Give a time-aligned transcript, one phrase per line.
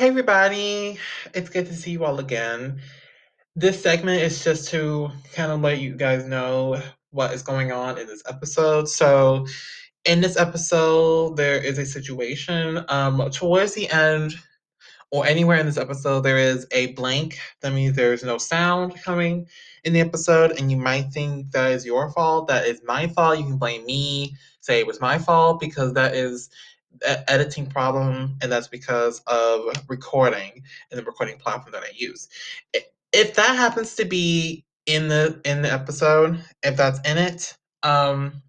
[0.00, 0.98] Hey everybody,
[1.34, 2.80] it's good to see you all again.
[3.54, 6.80] This segment is just to kind of let you guys know
[7.10, 8.88] what is going on in this episode.
[8.88, 9.44] So,
[10.06, 12.82] in this episode, there is a situation.
[12.88, 14.36] Um, towards the end,
[15.10, 17.38] or anywhere in this episode, there is a blank.
[17.60, 19.48] That means there's no sound coming
[19.84, 22.48] in the episode, and you might think that is your fault.
[22.48, 23.38] That is my fault.
[23.38, 26.48] You can blame me, say it was my fault, because that is
[27.02, 32.28] editing problem, and that's because of recording and the recording platform that I use.
[33.12, 38.42] If that happens to be in the in the episode, if that's in it, um,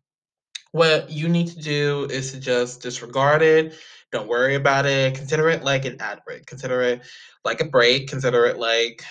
[0.72, 3.76] what you need to do is to just disregard it.
[4.12, 5.16] Don't worry about it.
[5.16, 6.45] Consider it like an ad break.
[6.45, 7.02] Consider it
[7.45, 8.09] like a break.
[8.09, 9.03] Consider it like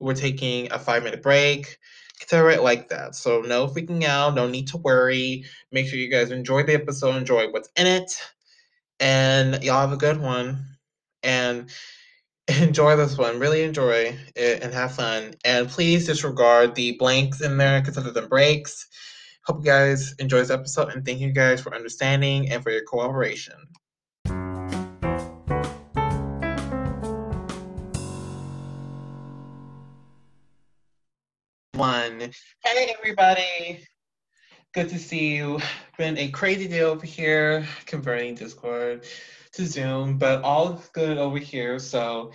[0.00, 1.78] we're taking a five minute break.
[2.20, 3.14] Consider it like that.
[3.14, 4.34] So no freaking out.
[4.34, 5.44] No need to worry.
[5.72, 7.16] Make sure you guys enjoy the episode.
[7.16, 8.12] Enjoy what's in it.
[9.00, 10.64] And y'all have a good one.
[11.22, 11.70] And
[12.60, 13.38] enjoy this one.
[13.38, 15.34] Really enjoy it and have fun.
[15.44, 17.80] And please disregard the blanks in there.
[17.82, 18.86] Consider them breaks.
[19.46, 22.82] Hope you guys enjoy this episode and thank you guys for understanding and for your
[22.84, 23.54] cooperation.
[31.74, 32.30] One.
[32.64, 33.84] Hey everybody.
[34.74, 35.60] Good to see you.
[35.98, 39.06] Been a crazy day over here converting Discord
[39.52, 41.78] to Zoom, but all good over here.
[41.78, 42.32] So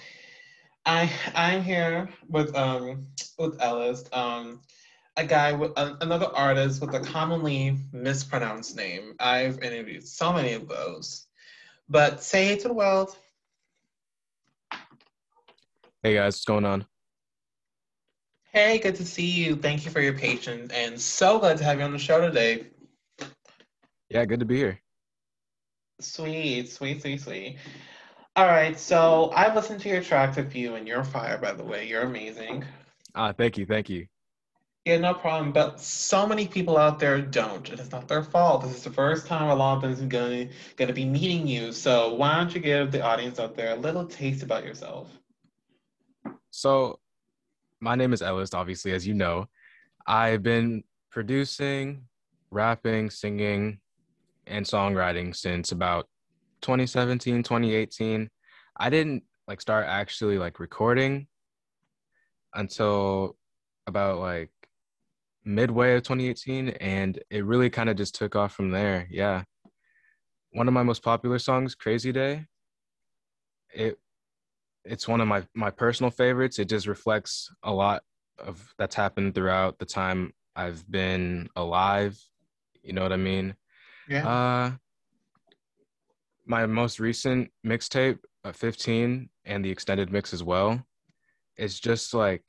[0.86, 4.16] I I'm here with um with Ellist.
[4.16, 4.62] Um
[5.17, 9.16] a guy with another artist with a commonly mispronounced name.
[9.20, 11.28] I've interviewed so many of those.
[11.90, 13.17] But say hey to the world.
[16.04, 16.86] Hey guys, what's going on?
[18.52, 19.55] Hey, good to see you.
[19.55, 22.66] Thank you for your patience and so glad to have you on the show today.
[24.09, 24.81] Yeah, good to be here.
[26.02, 27.58] Sweet, sweet, sweet, sweet.
[28.36, 31.64] All right, so I've listened to your track with you and you're fire, by the
[31.64, 31.88] way.
[31.88, 32.66] You're amazing.
[33.14, 34.08] Ah, thank you, thank you.
[34.86, 35.52] Yeah, no problem.
[35.52, 38.64] But so many people out there don't, and it's not their fault.
[38.64, 41.45] This is the first time a lot of them is going going to be meeting
[41.45, 41.71] you.
[41.71, 45.08] So why don't you give the audience out there a little taste about yourself?
[46.49, 46.99] So,
[47.82, 49.48] my name is Ellist, obviously, as you know.
[50.06, 52.04] I've been producing,
[52.52, 53.80] rapping, singing,
[54.48, 56.08] and songwriting since about
[56.62, 58.30] 2017, 2018.
[58.78, 61.28] I didn't like start actually like recording
[62.54, 63.36] until
[63.88, 64.52] about like
[65.46, 69.42] midway of 2018 and it really kind of just took off from there yeah
[70.52, 72.46] one of my most popular songs crazy day
[73.73, 73.98] it
[74.86, 76.60] it's one of my my personal favorites.
[76.60, 78.04] It just reflects a lot
[78.38, 82.17] of that's happened throughout the time i've been alive.
[82.84, 83.56] You know what i mean?
[84.08, 84.28] Yeah.
[84.28, 84.72] uh
[86.45, 90.84] my most recent mixtape uh, 15 and the extended mix as well
[91.60, 92.44] it's just like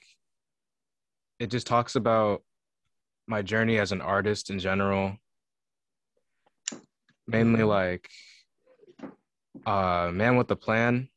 [1.40, 2.42] it just talks about
[3.26, 5.16] my journey as an artist in general.
[7.26, 8.08] Mainly like
[9.66, 11.08] uh man with a plan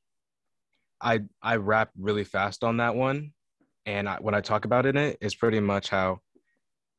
[1.03, 3.31] i i rap really fast on that one
[3.85, 6.21] and I, when i talk about it it's pretty much how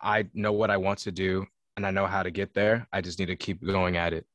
[0.00, 3.00] i know what i want to do and i know how to get there i
[3.00, 4.26] just need to keep going at it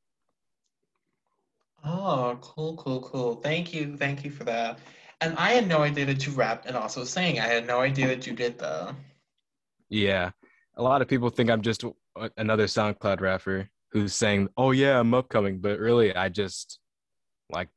[1.84, 3.36] Oh, cool, cool, cool.
[3.36, 4.80] Thank you, thank you for that.
[5.22, 7.40] And I had no idea that you rap and also sing.
[7.40, 8.96] I had no idea that you did that.
[9.90, 10.32] yeah
[10.78, 11.84] a lot of people think i'm just
[12.38, 16.80] another soundcloud rapper who's saying oh yeah i'm upcoming but really i just
[17.50, 17.70] like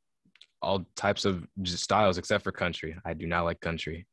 [0.62, 4.06] all types of styles except for country i do not like country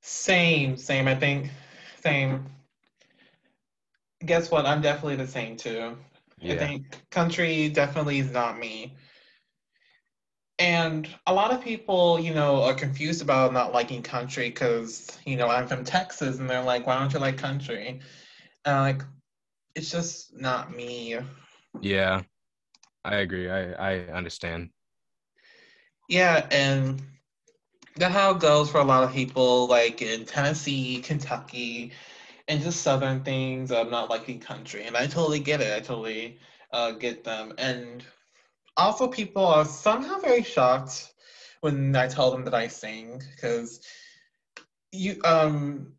[0.00, 1.08] Same, same.
[1.08, 1.50] I think,
[2.00, 2.46] same.
[4.24, 4.66] Guess what?
[4.66, 5.96] I'm definitely the same too.
[6.40, 6.54] Yeah.
[6.54, 8.96] I think country definitely is not me.
[10.58, 15.36] And a lot of people, you know, are confused about not liking country because, you
[15.36, 18.00] know, I'm from Texas and they're like, why don't you like country?
[18.64, 19.02] And I'm like,
[19.76, 21.18] it's just not me.
[21.80, 22.22] Yeah,
[23.04, 23.48] I agree.
[23.48, 24.70] I I understand.
[26.08, 27.02] Yeah, and
[27.96, 31.92] that's how it goes for a lot of people, like in Tennessee, Kentucky,
[32.48, 34.84] and just southern things of not liking country.
[34.84, 35.74] And I totally get it.
[35.76, 36.38] I totally
[36.72, 37.54] uh, get them.
[37.58, 38.04] And
[38.76, 41.12] also, people are somehow very shocked
[41.60, 43.80] when I tell them that I sing because
[44.92, 45.92] you um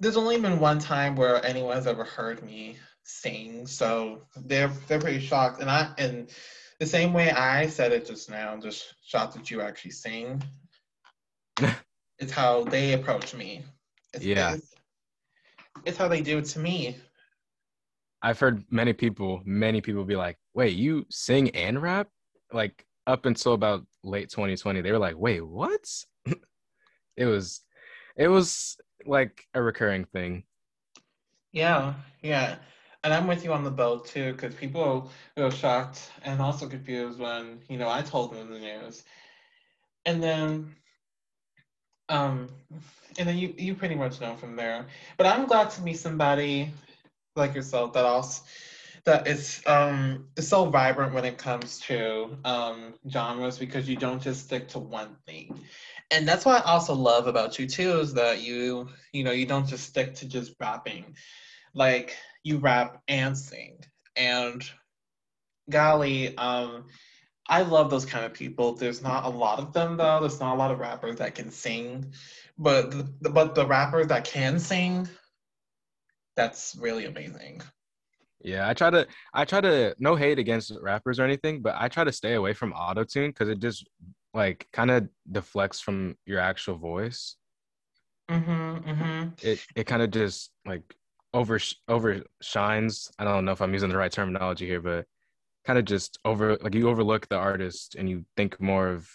[0.00, 5.00] there's only been one time where anyone has ever heard me sing, so they're they're
[5.00, 5.60] pretty shocked.
[5.60, 6.30] And I and
[6.80, 10.42] the same way I said it just now, just shocked that you actually sing.
[12.18, 13.64] It's how they approach me.
[14.12, 14.52] It's, Yeah.
[14.52, 14.74] it's,
[15.86, 16.98] it's how they do it to me.
[18.20, 22.08] I've heard many people, many people be like, "Wait, you sing and rap?"
[22.52, 25.88] Like up until about late 2020, they were like, "Wait, what?"
[27.16, 27.62] it was,
[28.18, 30.44] it was like a recurring thing.
[31.52, 32.56] Yeah, yeah.
[33.04, 37.18] And I'm with you on the boat too, because people were shocked and also confused
[37.18, 39.04] when, you know, I told them the news.
[40.04, 40.74] And then
[42.08, 42.48] um
[43.18, 44.86] and then you you pretty much know from there.
[45.16, 46.70] But I'm glad to meet somebody
[47.36, 48.44] like yourself that also
[49.04, 54.22] that is um is so vibrant when it comes to um genres because you don't
[54.22, 55.60] just stick to one thing.
[56.10, 59.46] And that's what I also love about you too is that you you know you
[59.46, 61.14] don't just stick to just rapping.
[61.74, 63.78] Like you rap and sing.
[64.16, 64.62] And
[65.68, 66.86] golly, um
[67.48, 68.74] I love those kind of people.
[68.74, 70.20] There's not a lot of them though.
[70.20, 72.12] There's not a lot of rappers that can sing,
[72.56, 75.08] but the, but the rappers that can sing,
[76.36, 77.60] that's really amazing.
[78.42, 81.88] Yeah, I try to I try to no hate against rappers or anything, but I
[81.88, 83.86] try to stay away from auto tune because it just
[84.32, 87.36] like kind of deflects from your actual voice.
[88.30, 89.28] Mm-hmm, mm-hmm.
[89.42, 90.94] It it kind of just like
[91.32, 93.10] over overshines.
[93.18, 95.06] I don't know if I'm using the right terminology here, but
[95.64, 99.08] kind of just over like you overlook the artist and you think more of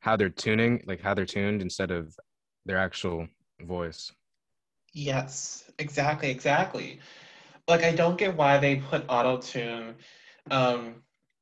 [0.00, 2.14] how they're tuning, like how they're tuned instead of
[2.66, 3.26] their actual
[3.60, 4.12] voice.
[4.92, 7.00] Yes, exactly, exactly.
[7.66, 9.94] Like I don't get why they put auto tune
[10.50, 10.96] um,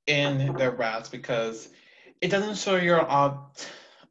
[0.06, 1.68] in their raps because
[2.20, 3.04] it doesn't show your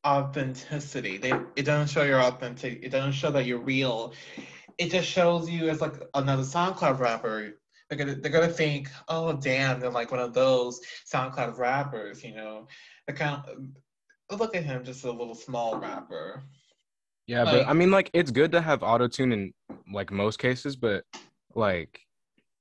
[0.06, 1.18] authenticity.
[1.18, 2.80] They it doesn't show your authentic.
[2.84, 4.14] It doesn't show that you're real.
[4.82, 7.54] It just shows you as like another SoundCloud rapper
[7.92, 10.80] they're gonna they're gonna think, oh damn, they're like one of those
[11.14, 12.68] SoundCloud rappers, you know.
[13.14, 13.58] Kind of,
[14.32, 16.42] uh, look at him, just a little small rapper.
[17.28, 19.54] Yeah, like, but I mean, like it's good to have auto tune in
[19.92, 21.04] like most cases, but
[21.54, 22.00] like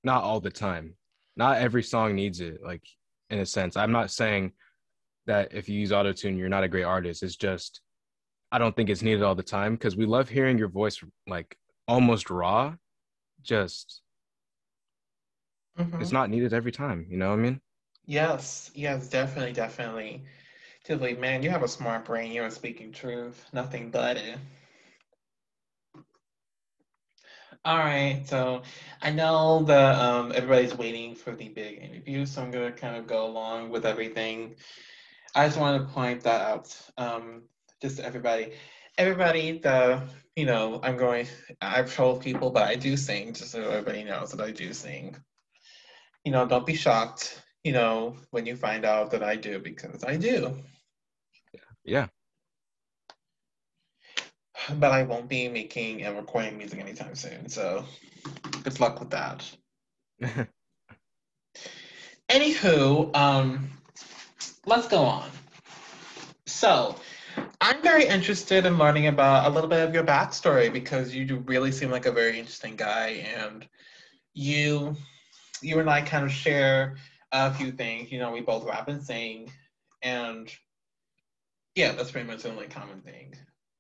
[0.03, 0.95] not all the time.
[1.37, 2.59] Not every song needs it.
[2.65, 2.83] Like
[3.31, 4.51] in a sense, I'm not saying
[5.27, 7.23] that if you use auto tune, you're not a great artist.
[7.23, 7.83] It's just
[8.51, 11.57] I don't think it's needed all the time because we love hearing your voice like
[11.91, 12.75] almost raw.
[13.43, 14.03] Just
[15.79, 16.01] mm-hmm.
[16.01, 17.07] it's not needed every time.
[17.11, 17.61] You know what I mean?
[18.07, 20.23] Yes, yes, definitely, definitely.
[20.87, 22.33] Definitely, man, you have a smart brain.
[22.33, 24.39] You're speaking truth, nothing but it.
[27.65, 28.63] All right, so
[29.03, 33.07] I know that um, everybody's waiting for the big interview, so I'm gonna kind of
[33.07, 34.55] go along with everything.
[35.35, 37.43] I just want to point that out, um,
[37.83, 38.53] just to everybody.
[39.01, 40.03] Everybody, the
[40.37, 41.27] you know, I'm going.
[41.61, 45.17] I've told people, but I do sing, just so everybody knows that I do sing
[46.25, 50.05] you know, don't be shocked, you know, when you find out that I do because
[50.05, 50.57] I do.
[51.85, 52.09] Yeah.
[54.75, 57.85] But I won't be making and recording music anytime soon, so
[58.63, 59.51] good luck with that.
[62.29, 63.71] Anywho, um,
[64.67, 65.31] let's go on.
[66.47, 66.97] So,
[67.61, 71.37] I'm very interested in learning about a little bit of your backstory because you do
[71.47, 73.69] really seem like a very interesting guy, and
[74.33, 74.97] you
[75.61, 76.97] you and I kind of share
[77.33, 78.11] a few things.
[78.11, 79.53] You know, we both rap and sing,
[80.03, 80.51] and
[81.75, 83.35] yeah, that's pretty much the only common thing.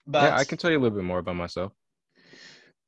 [0.06, 1.72] But yeah, I can tell you a little bit more about myself.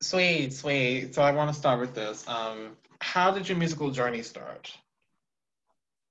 [0.03, 1.15] Sweet, sweet.
[1.15, 2.29] So I want to start with this.
[2.29, 4.77] Um, how did your musical journey start?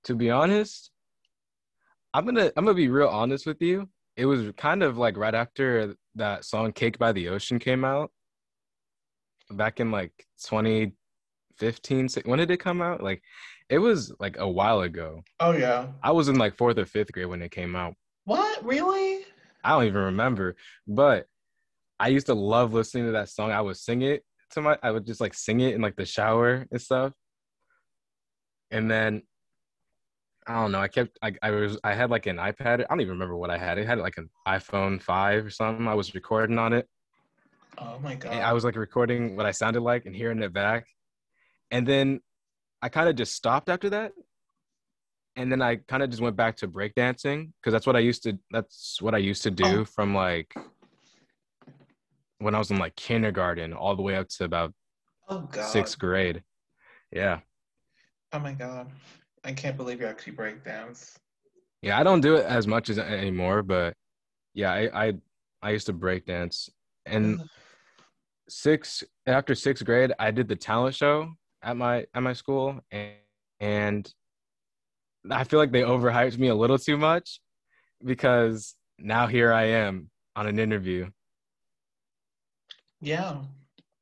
[0.06, 0.90] To be honest,
[2.14, 3.88] I'm gonna I'm gonna be real honest with you.
[4.16, 8.12] It was kind of like right after that song "Cake by the Ocean" came out,
[9.52, 10.12] back in like
[10.44, 13.04] 2015 when did it come out?
[13.04, 13.22] Like
[13.70, 15.24] it was like a while ago.
[15.40, 15.88] Oh yeah.
[16.04, 17.96] I was in like fourth or fifth grade when it came out.
[18.26, 18.64] What?
[18.66, 19.26] Really?
[19.64, 20.56] I don't even remember.
[20.88, 21.28] But
[22.00, 23.52] i used to love listening to that song.
[23.52, 26.06] I would sing it to my i would just like sing it in like the
[26.06, 27.14] shower and stuff.
[28.72, 29.24] And then
[30.48, 30.80] I don't know.
[30.80, 32.82] I kept I, I was I had like an iPad.
[32.82, 33.78] I don't even remember what I had.
[33.78, 35.88] It had like an iPhone five or something.
[35.88, 36.88] I was recording on it.
[37.78, 38.34] Oh my god!
[38.34, 40.88] And I was like recording what I sounded like and hearing it back,
[41.70, 42.22] and then
[42.82, 44.14] I kind of just stopped after that.
[45.36, 48.24] And then I kind of just went back to breakdancing because that's what I used
[48.24, 49.86] to that's what I used to do oh.
[49.86, 50.54] from like
[52.40, 54.74] when I was in like kindergarten all the way up to about
[55.30, 56.44] oh, sixth grade.
[57.12, 57.40] Yeah.
[58.34, 58.92] Oh my god.
[59.44, 61.18] I can't believe you actually break dance.
[61.82, 63.96] Yeah, I don't do it as much as anymore, but
[64.54, 65.14] yeah, I I,
[65.62, 66.70] I used to break dance.
[67.06, 67.42] And
[68.48, 71.32] six after sixth grade, I did the talent show
[71.64, 73.14] at my at my school and,
[73.60, 74.14] and
[75.30, 77.40] I feel like they overhyped me a little too much
[78.04, 81.10] because now here I am on an interview.
[83.02, 83.38] Yeah.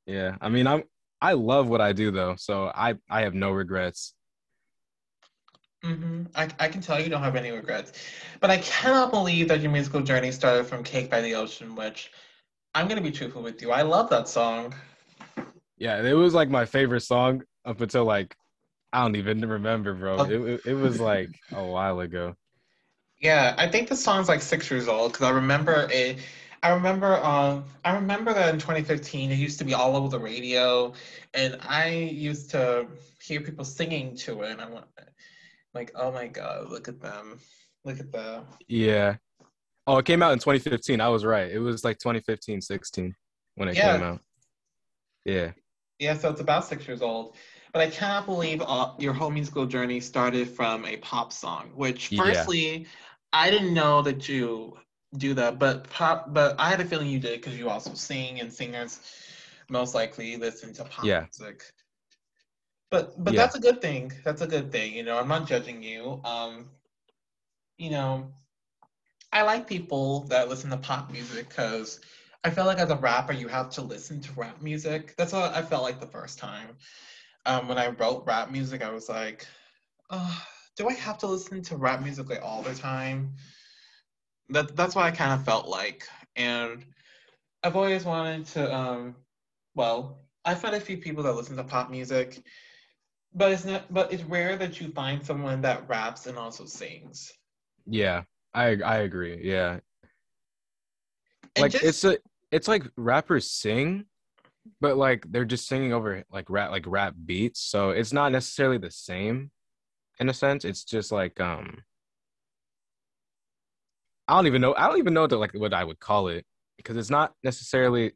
[0.05, 0.36] Yeah.
[0.41, 0.84] I mean, I'm
[1.22, 4.13] I love what I do though, so I I have no regrets.
[5.83, 7.93] Hmm I, I can tell you don't have any regrets.
[8.39, 12.12] But I cannot believe that your musical journey started from Cake by the Ocean, which
[12.75, 13.71] I'm going to be truthful with you.
[13.71, 14.74] I love that song.
[15.77, 18.36] Yeah, it was like my favorite song up until like
[18.93, 20.17] I don't even remember, bro.
[20.19, 20.25] Oh.
[20.25, 22.36] It it, it was like a while ago.
[23.19, 26.19] Yeah, I think the song's like six years old because I remember it.
[26.63, 30.19] I remember um I remember that in 2015 it used to be all over the
[30.19, 30.93] radio,
[31.33, 32.88] and I used to
[33.21, 34.74] hear people singing to it, and I'm
[35.73, 37.39] like, oh my God, look at them,
[37.85, 38.45] look at them.
[38.67, 39.17] Yeah.
[39.88, 41.01] Oh, it came out in 2015.
[41.01, 41.49] I was right.
[41.51, 43.15] It was like 2015, 16
[43.55, 43.93] when it Yeah.
[43.93, 44.21] came out.
[45.25, 45.51] Yeah.
[45.99, 47.35] Yeah, so it's about six years old.
[47.73, 52.11] But I cannot believe uh, your whole musical journey started from a pop song, which
[52.11, 52.17] Yeah.
[52.23, 52.88] firstly,
[53.33, 54.77] I didn't know that you
[55.17, 58.39] do that, but pop, but I had a feeling you did because you also sing
[58.39, 58.99] and singers
[59.69, 61.21] most likely listen to pop Yeah.
[61.21, 61.63] music.
[62.91, 63.36] But but Yeah.
[63.36, 64.12] that's a good thing.
[64.24, 64.93] That's a good thing.
[64.93, 66.22] You know, I'm not judging you.
[66.24, 66.69] Um,
[67.77, 68.27] you know,
[69.31, 72.00] I like people that listen to pop music because
[72.43, 75.15] I feel like as a rapper, you have to listen to rap music.
[75.17, 76.77] That's what I felt like the first time.
[77.46, 79.48] Um, when I wrote rap music, I was like,
[80.10, 80.43] oh,
[80.77, 83.34] do I have to listen to rap music like all the time?
[84.50, 86.84] That that's what I kind of felt like, and
[87.63, 88.74] I've always wanted to.
[88.75, 89.15] Um,
[89.75, 92.43] well, I've met a few people that listen to pop music,
[93.33, 93.91] but it's not.
[93.93, 97.31] But it's rare that you find someone that raps and also sings.
[97.86, 98.24] Yeah.
[98.53, 99.39] I I agree.
[99.43, 99.79] Yeah.
[101.55, 102.17] And like just- it's a
[102.51, 104.05] it's like rappers sing
[104.81, 108.77] but like they're just singing over like rap like rap beats so it's not necessarily
[108.77, 109.51] the same
[110.19, 111.83] in a sense it's just like um
[114.27, 116.45] i don't even know i don't even know what, like what i would call it
[116.77, 118.12] because it's not necessarily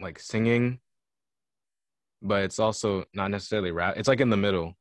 [0.00, 0.78] like singing
[2.22, 4.76] but it's also not necessarily rap it's like in the middle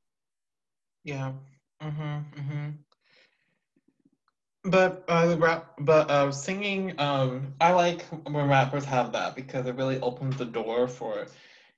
[1.05, 1.33] Yeah.
[1.81, 2.41] Mm-hmm.
[2.41, 2.69] Mm-hmm.
[4.65, 9.75] But uh, rap, but uh, singing, um, I like when rappers have that because it
[9.75, 11.27] really opens the door for,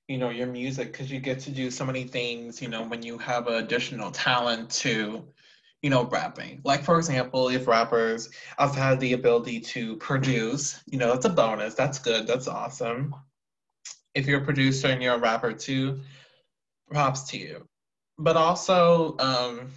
[0.07, 3.03] you know, your music because you get to do so many things, you know, when
[3.03, 5.27] you have additional talent to,
[5.81, 6.61] you know, rapping.
[6.63, 11.73] Like for example, if rappers have the ability to produce, you know, it's a bonus.
[11.75, 12.25] That's good.
[12.25, 13.13] That's awesome.
[14.17, 16.01] If you're a producer and you're a rapper too,
[16.89, 17.67] props to you.
[18.17, 19.69] But also, um,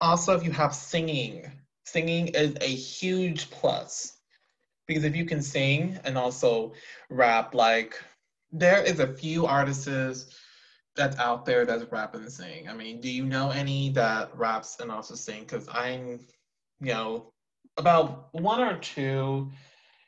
[0.00, 1.50] also if you have singing
[1.88, 4.18] singing is a huge plus.
[4.86, 6.72] Because if you can sing and also
[7.10, 8.02] rap like
[8.52, 10.38] there is a few artists
[10.96, 14.80] that's out there that's rap and sing i mean do you know any that raps
[14.80, 15.40] and also sing?
[15.40, 16.20] Because i'm
[16.80, 17.30] you know
[17.76, 19.50] about one or two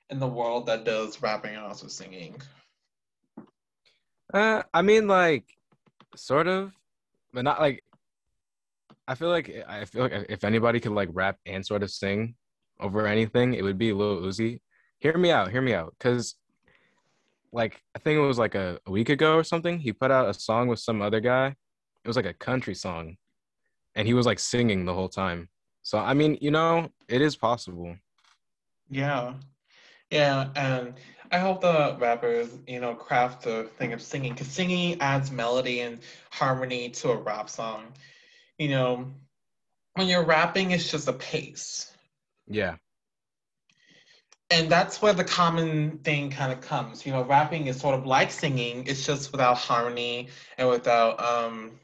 [0.08, 2.40] in the world that does rapping and also singing
[4.32, 5.44] uh i mean like
[6.16, 6.72] sort of
[7.32, 7.82] but not like
[9.10, 12.36] I feel like I feel like if anybody could like rap and sort of sing
[12.78, 14.60] over anything, it would be Lil Uzi.
[15.00, 16.36] Hear me out, hear me out, because
[17.52, 19.80] like I think it was like a, a week ago or something.
[19.80, 21.48] He put out a song with some other guy.
[22.04, 23.16] It was like a country song,
[23.96, 25.48] and he was like singing the whole time.
[25.82, 27.96] So I mean, you know, it is possible.
[28.88, 29.34] Yeah.
[30.08, 30.94] Yeah, and
[31.30, 35.80] I hope the rappers, you know, craft the thing of singing because singing adds melody
[35.80, 37.92] and harmony to a rap song.
[38.58, 39.12] You know,
[39.94, 41.92] when you're rapping, it's just a pace.
[42.48, 42.76] Yeah,
[44.50, 47.06] And that's where the common thing kind of comes.
[47.06, 51.78] You know, rapping is sort of like singing, it's just without harmony and without, um,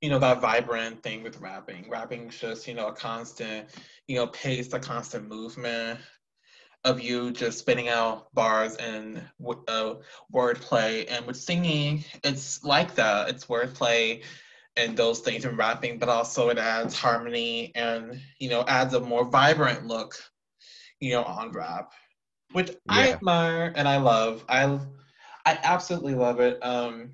[0.00, 1.88] you know, that vibrant thing with rapping.
[1.88, 3.68] Rapping's just, you know, a constant,
[4.06, 6.00] you know, pace, a constant movement
[6.84, 9.94] of you just spitting out bars and w- uh,
[10.32, 11.06] wordplay.
[11.10, 13.28] And with singing, it's like that.
[13.28, 14.22] It's wordplay
[14.76, 19.00] and those things in rapping, but also it adds harmony and, you know, adds a
[19.00, 20.14] more vibrant look,
[21.00, 21.92] you know, on rap,
[22.52, 24.44] which I admire and I love.
[24.48, 24.80] I,
[25.44, 26.58] I absolutely love it.
[26.64, 27.12] Um,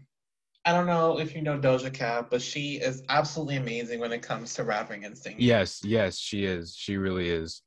[0.65, 4.23] I don't know if you know Doja Cat, but she is absolutely amazing when it
[4.23, 5.41] comes to rapping and singing.
[5.41, 6.75] yes, yes, she is.
[6.77, 7.63] She really is.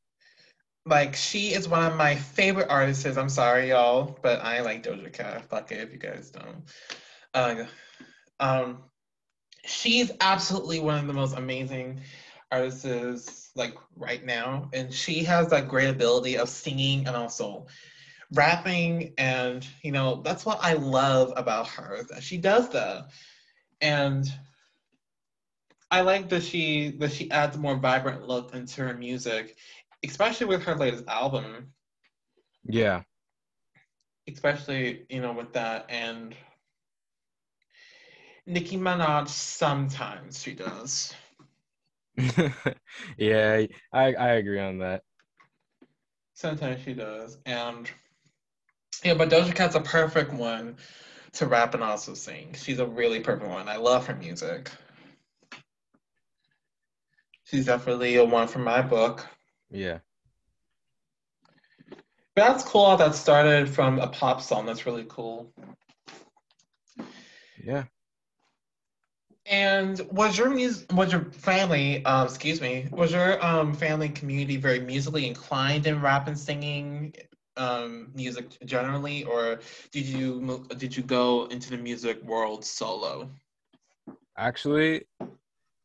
[0.86, 3.06] Like she is one of my favorite artists.
[3.06, 5.46] I'm sorry, y'all, but I like Doja Cat.
[5.46, 6.64] Fuck it if you guys don't.
[7.34, 7.66] Uh,
[8.40, 8.84] um,
[9.66, 12.02] she's absolutely one of the most amazing
[12.52, 17.68] artists like right now, and she has that great ability of singing and also
[18.34, 23.12] rapping, and you know that's what I love about her that she does that,
[23.82, 24.32] and
[25.92, 29.58] I like that she that she adds more vibrant look into her music,
[30.04, 31.74] especially with her latest album.
[32.64, 33.04] Yeah,
[34.28, 36.36] Especially, you know, with that and
[38.46, 41.14] Nicki Minaj sometimes she does.
[43.18, 45.04] yeah, I I agree on that.
[46.34, 47.90] Sometimes she does, and
[49.04, 50.78] yeah, but Doja Cat's a perfect one
[51.34, 52.54] to rap and also sing.
[52.54, 53.68] She's a really perfect one.
[53.70, 54.72] I love her music.
[57.44, 59.28] She's definitely a one from my book.
[59.72, 60.00] Yeah.
[62.36, 64.66] But that's cool that started from a pop song.
[64.66, 65.52] That's really cool.
[67.62, 67.86] Yeah.
[69.46, 74.56] And was your music, was your family, um, excuse me, was your um, family community
[74.56, 77.14] very musically inclined in rap and singing
[77.58, 79.60] um, music generally, or
[79.92, 83.30] did you did you go into the music world solo?
[84.38, 85.06] Actually,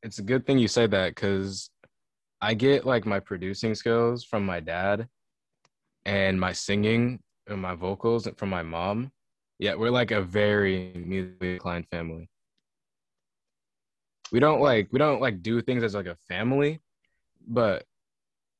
[0.02, 1.70] it's a good thing you say that because
[2.40, 5.08] I get like my producing skills from my dad,
[6.06, 9.12] and my singing and my vocals from my mom.
[9.58, 12.28] Yeah, we're like a very musically inclined family.
[14.32, 16.80] We don't like we don't like do things as like a family,
[17.46, 17.84] but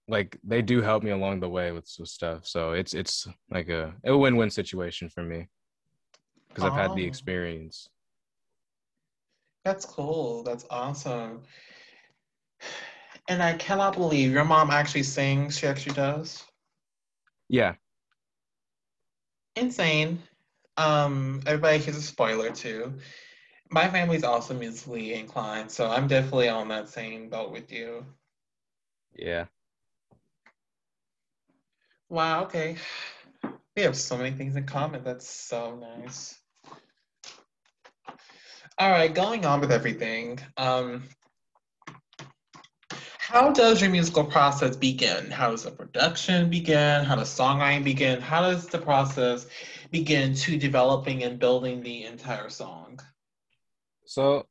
[0.09, 2.47] like they do help me along the way with, with stuff.
[2.47, 5.49] So it's it's like a a win win situation for me
[6.49, 7.09] because I've had the oh.
[7.09, 7.89] experience.
[9.65, 10.43] That's cool.
[10.43, 11.43] That's awesome.
[13.29, 15.59] And I cannot believe your mom actually sings.
[15.59, 16.45] She actually does.
[17.49, 17.75] Yeah.
[19.57, 20.23] Insane.
[20.77, 22.95] Um, everybody, here's a spoiler too.
[23.71, 28.05] My family's also musically inclined, so I'm definitely on that same boat with you.
[29.15, 29.47] Yeah.
[32.09, 32.77] Wow, okay.
[33.77, 35.03] We have so many things in common.
[35.03, 36.39] That's so nice.
[38.79, 40.39] All right, going on with everything.
[40.57, 41.05] Um,
[43.29, 45.33] how does your musical process begin?
[45.33, 47.05] How does the production begin?
[47.05, 48.21] How does songwriting begin?
[48.21, 49.49] How does the process
[49.91, 53.01] begin to developing and building the entire song?
[54.05, 54.47] So,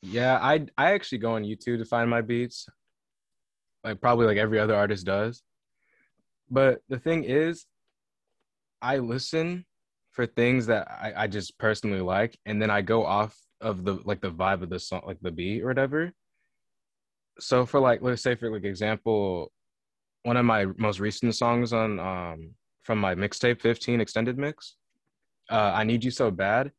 [0.00, 2.66] yeah, I I actually go on YouTube to find my beats,
[3.84, 5.42] like probably like every other artist does.
[6.50, 7.66] But the thing is,
[8.80, 9.66] I listen
[10.12, 14.00] for things that I, I just personally like, and then I go off of the
[14.06, 16.14] like the vibe of the song, like the beat or whatever
[17.38, 19.52] so for like let's say for like example
[20.22, 22.50] one of my most recent songs on um
[22.82, 24.76] from my mixtape 15 extended mix
[25.50, 26.72] uh i need you so bad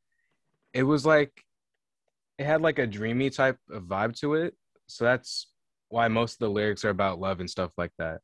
[0.74, 1.44] it was like
[2.38, 4.56] it had like a dreamy type of vibe to it.
[4.88, 5.48] So that's
[5.90, 8.22] why most of the lyrics are about love and stuff like that.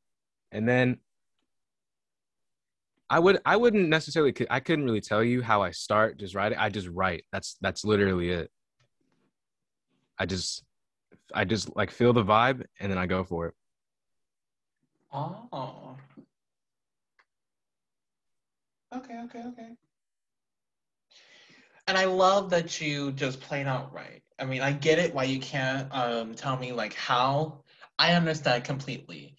[0.51, 0.99] And then
[3.09, 6.57] i would i wouldn't necessarily i couldn't really tell you how i start just writing
[6.57, 7.25] i just write.
[7.31, 8.49] That's that's literally it.
[10.17, 10.63] I just
[11.33, 13.53] I just like feel the vibe and then I go for it.
[15.11, 15.97] Oh.
[18.95, 19.69] Okay, okay, okay.
[21.87, 24.21] And I love that you just plain out right.
[24.39, 27.63] I mean, I get it why you can't um, tell me like how.
[27.99, 29.37] I understand completely.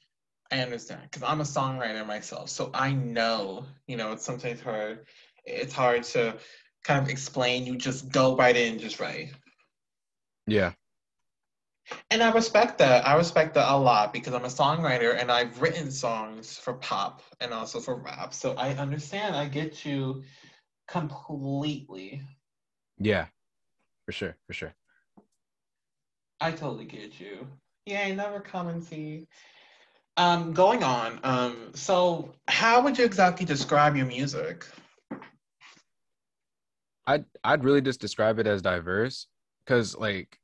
[0.53, 5.07] I understand because I'm a songwriter myself, so I know you know it's sometimes hard.
[5.45, 6.37] It's hard to
[6.85, 7.67] kind of explain.
[7.67, 9.33] You just go right in, just right.
[10.47, 10.73] Yeah.
[12.11, 13.07] And I respect that.
[13.07, 17.23] I respect that a lot because I'm a songwriter and I've written songs for pop
[17.41, 18.33] and also for rap.
[18.33, 19.37] So I understand.
[19.37, 20.23] I get you
[20.89, 22.23] completely.
[22.99, 23.27] Yeah,
[24.07, 24.37] for sure.
[24.47, 24.75] For sure.
[26.41, 27.47] I totally get you.
[27.87, 29.27] Yeah, never come and see.
[30.17, 31.19] Um, going on.
[31.25, 34.67] Um, so how would you exactly describe your music?
[37.07, 39.27] I'd I'd really just describe it as diverse
[39.65, 40.39] because like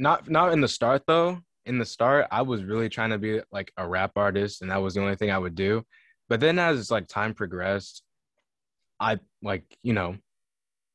[0.00, 1.38] not not in the start though.
[1.66, 4.82] In the start, I was really trying to be like a rap artist, and that
[4.82, 5.84] was the only thing I would do.
[6.28, 8.02] But then, as like time progressed,
[8.98, 10.16] I like you know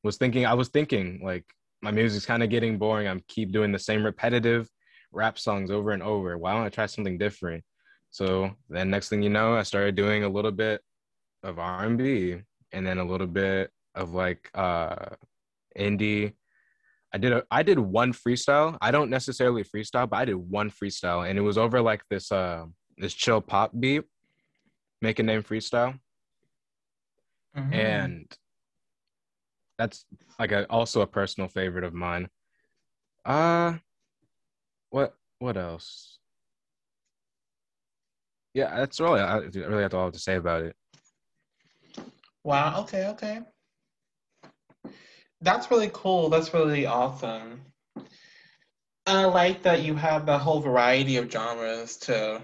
[0.02, 1.44] was thinking I was thinking like
[1.82, 3.06] my music's kind of getting boring.
[3.06, 4.68] I'm keep doing the same repetitive
[5.12, 6.36] rap songs over and over.
[6.36, 7.64] Why don't I try something different?
[8.10, 10.80] So then next thing you know, I started doing a little bit
[11.42, 12.36] of R&B
[12.72, 15.10] and then a little bit of like uh
[15.78, 16.32] indie
[17.16, 18.76] I did a I did one freestyle.
[18.82, 22.30] I don't necessarily freestyle, but I did one freestyle, and it was over like this
[22.30, 22.66] uh
[22.98, 24.04] this chill pop beat,
[25.00, 25.98] make a name freestyle,
[27.56, 27.72] mm-hmm.
[27.72, 28.38] and
[29.78, 30.04] that's
[30.38, 32.28] like a, also a personal favorite of mine.
[33.24, 33.76] Uh
[34.90, 36.18] what what else?
[38.52, 40.76] Yeah, that's really I really have all to say about it.
[42.44, 42.82] Wow.
[42.82, 43.08] Okay.
[43.08, 43.40] Okay.
[45.46, 46.28] That's really cool.
[46.28, 47.60] That's really awesome.
[49.06, 52.42] I like that you have the whole variety of genres to,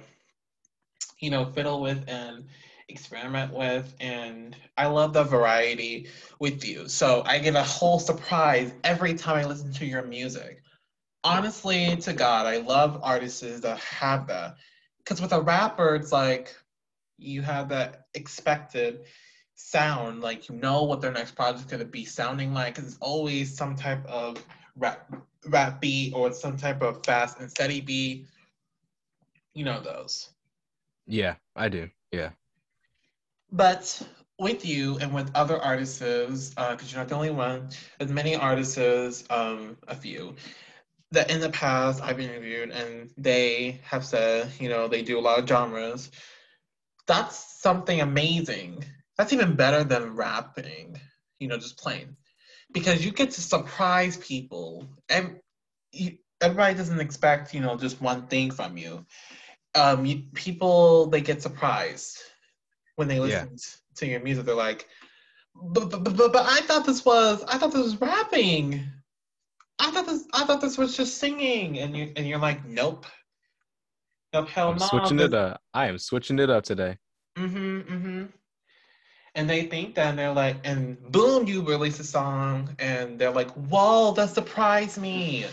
[1.18, 2.44] you know, fiddle with and
[2.88, 3.92] experiment with.
[4.00, 6.06] And I love the variety
[6.38, 6.86] with you.
[6.86, 10.62] So I get a whole surprise every time I listen to your music.
[11.24, 14.56] honestly, to God, I love artists that have that.
[14.98, 16.54] Because with a rapper, it's like
[17.18, 19.06] you have that expected
[19.70, 22.74] sound, like you know what their next project is gonna be sounding like.
[22.74, 24.44] Cause it's always some type of
[24.76, 25.10] rap
[25.46, 28.26] rap beat or some type of fast and steady beat.
[29.54, 30.30] You know those.
[31.06, 31.90] Yeah, I do.
[32.10, 32.30] Yeah.
[33.50, 34.02] But
[34.38, 38.34] with you and with other artists, because uh, you're not the only one, there's many
[38.34, 40.34] artists, um, a few,
[41.10, 45.20] that in the past I've interviewed and they have said, you know, they do a
[45.20, 46.10] lot of genres.
[47.06, 48.84] That's something amazing.
[49.18, 51.00] That's even better than rapping,
[51.38, 52.16] you know, just plain.
[52.72, 54.86] Because you get to surprise people.
[55.08, 55.38] And
[55.92, 59.04] you, everybody doesn't expect, you know, just one thing from you.
[59.74, 62.18] Um, you, people, they get surprised
[62.96, 63.96] when they listen yeah.
[63.96, 64.46] to your music.
[64.46, 64.88] They're like,
[65.54, 68.88] but, but, but, but I thought this was, I thought this was rapping.
[69.78, 73.04] I thought this I thought this was just singing, and you and you're like, nope,
[74.32, 74.86] nope, hell no.
[74.86, 75.60] Switching it up.
[75.74, 76.98] I am switching it up today.
[77.36, 77.80] Mm-hmm.
[77.80, 78.24] Mm-hmm.
[79.34, 83.30] And they think that and they're like, and boom, you release a song, and they're
[83.30, 85.46] like, whoa, that surprised me.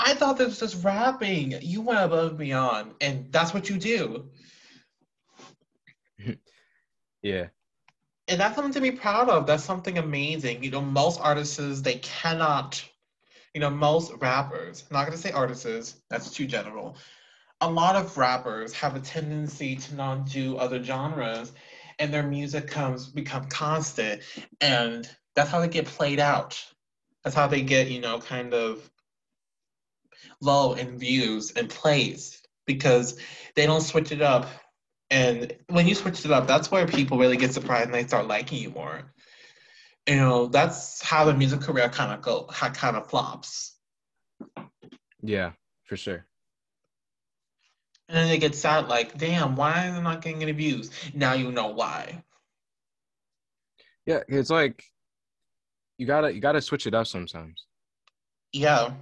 [0.00, 1.54] I thought this was just rapping.
[1.60, 4.24] You went above and beyond, and that's what you do.
[7.22, 7.48] yeah.
[8.28, 9.46] And that's something to be proud of.
[9.46, 10.64] That's something amazing.
[10.64, 12.82] You know, most artists they cannot
[13.54, 16.96] you know, most rappers, I'm not gonna say artists, that's too general.
[17.60, 21.52] A lot of rappers have a tendency to not do other genres
[22.02, 24.22] and their music comes become constant
[24.60, 26.62] and that's how they get played out.
[27.24, 28.90] That's how they get, you know, kind of
[30.40, 33.18] low in views and plays because
[33.54, 34.46] they don't switch it up.
[35.10, 38.26] And when you switch it up, that's where people really get surprised and they start
[38.26, 39.12] liking you more
[40.06, 43.76] you know that's how the music career kind of go kind of flops
[45.22, 45.52] yeah
[45.84, 46.26] for sure
[48.12, 50.90] and then they get sad like damn why am i not getting any views?
[51.14, 52.22] Now you know why.
[54.04, 54.84] Yeah it's like
[55.96, 57.64] you gotta you gotta switch it up sometimes.
[58.52, 58.92] Yeah.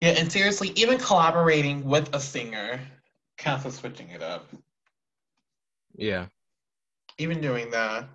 [0.00, 2.80] Yeah and seriously even collaborating with a singer
[3.36, 4.48] counts as switching it up.
[5.94, 6.26] Yeah.
[7.18, 8.08] Even doing that.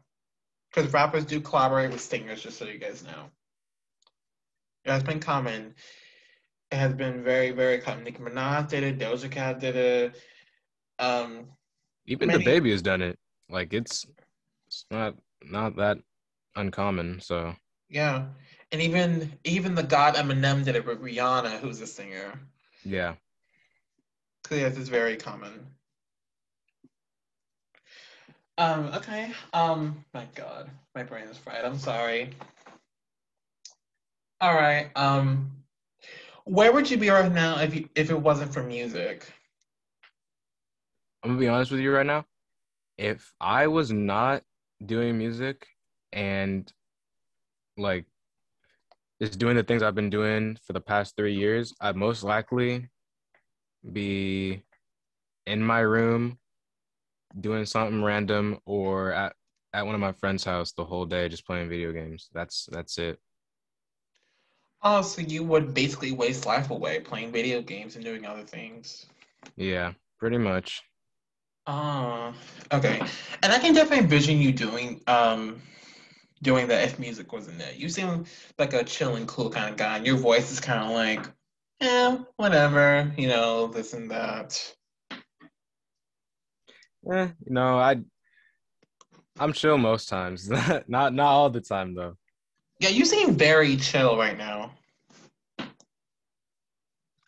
[0.73, 3.31] Because rappers do collaborate with singers, just so you guys know.
[4.85, 5.73] yeah, It has been common.
[6.71, 8.03] It has been very, very common.
[8.03, 8.99] Nicki Minaj did it.
[8.99, 10.15] Doja Cat did it.
[10.99, 11.47] Um,
[12.05, 12.43] Even many...
[12.43, 13.17] baby has done it.
[13.49, 14.05] Like it's,
[14.67, 15.97] it's not not that
[16.55, 17.21] uncommon.
[17.21, 17.55] So
[17.89, 18.25] yeah,
[18.71, 22.39] and even even the God Eminem did it with Rihanna, who's a singer.
[22.83, 23.15] Yeah.
[24.51, 25.67] Yes, it's very common.
[28.57, 29.31] Um, okay.
[29.53, 31.63] Um, my God, my brain is fried.
[31.63, 32.31] I'm sorry.
[34.41, 34.89] All right.
[34.95, 35.51] Um,
[36.49, 39.31] where would you be right now if you, if it wasn't for music?
[41.23, 42.25] I'm gonna be honest with you right now.
[42.97, 44.41] If I was not
[44.83, 45.67] doing music
[46.11, 46.71] and
[47.77, 48.05] like
[49.21, 52.89] just doing the things I've been doing for the past three years, I'd most likely
[53.91, 54.63] be
[55.45, 56.39] in my room
[57.39, 59.35] doing something random or at,
[59.73, 62.27] at one of my friends' house the whole day just playing video games.
[62.33, 63.19] That's that's it.
[64.81, 69.07] Oh, so you would basically waste life away playing video games and doing other things.
[69.57, 70.81] Yeah, pretty much.
[71.67, 72.33] Oh,
[72.71, 73.01] okay.
[73.43, 75.61] And I can definitely envision you doing um
[76.41, 77.73] doing that if music wasn't there.
[77.73, 78.25] You seem
[78.57, 81.25] like a chill and cool kind of guy, and your voice is kind of like,
[81.81, 84.73] yeah, whatever, you know, this and that.
[87.11, 88.01] Eh, you know, I
[89.39, 90.49] I'm chill most times.
[90.87, 92.15] not not all the time though.
[92.79, 94.71] Yeah, you seem very chill right now.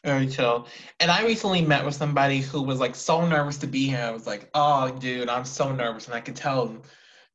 [0.04, 0.68] Very chill.
[1.00, 4.00] And I recently met with somebody who was like so nervous to be here.
[4.00, 6.08] I was like, oh dude, I'm so nervous.
[6.08, 6.76] And I could tell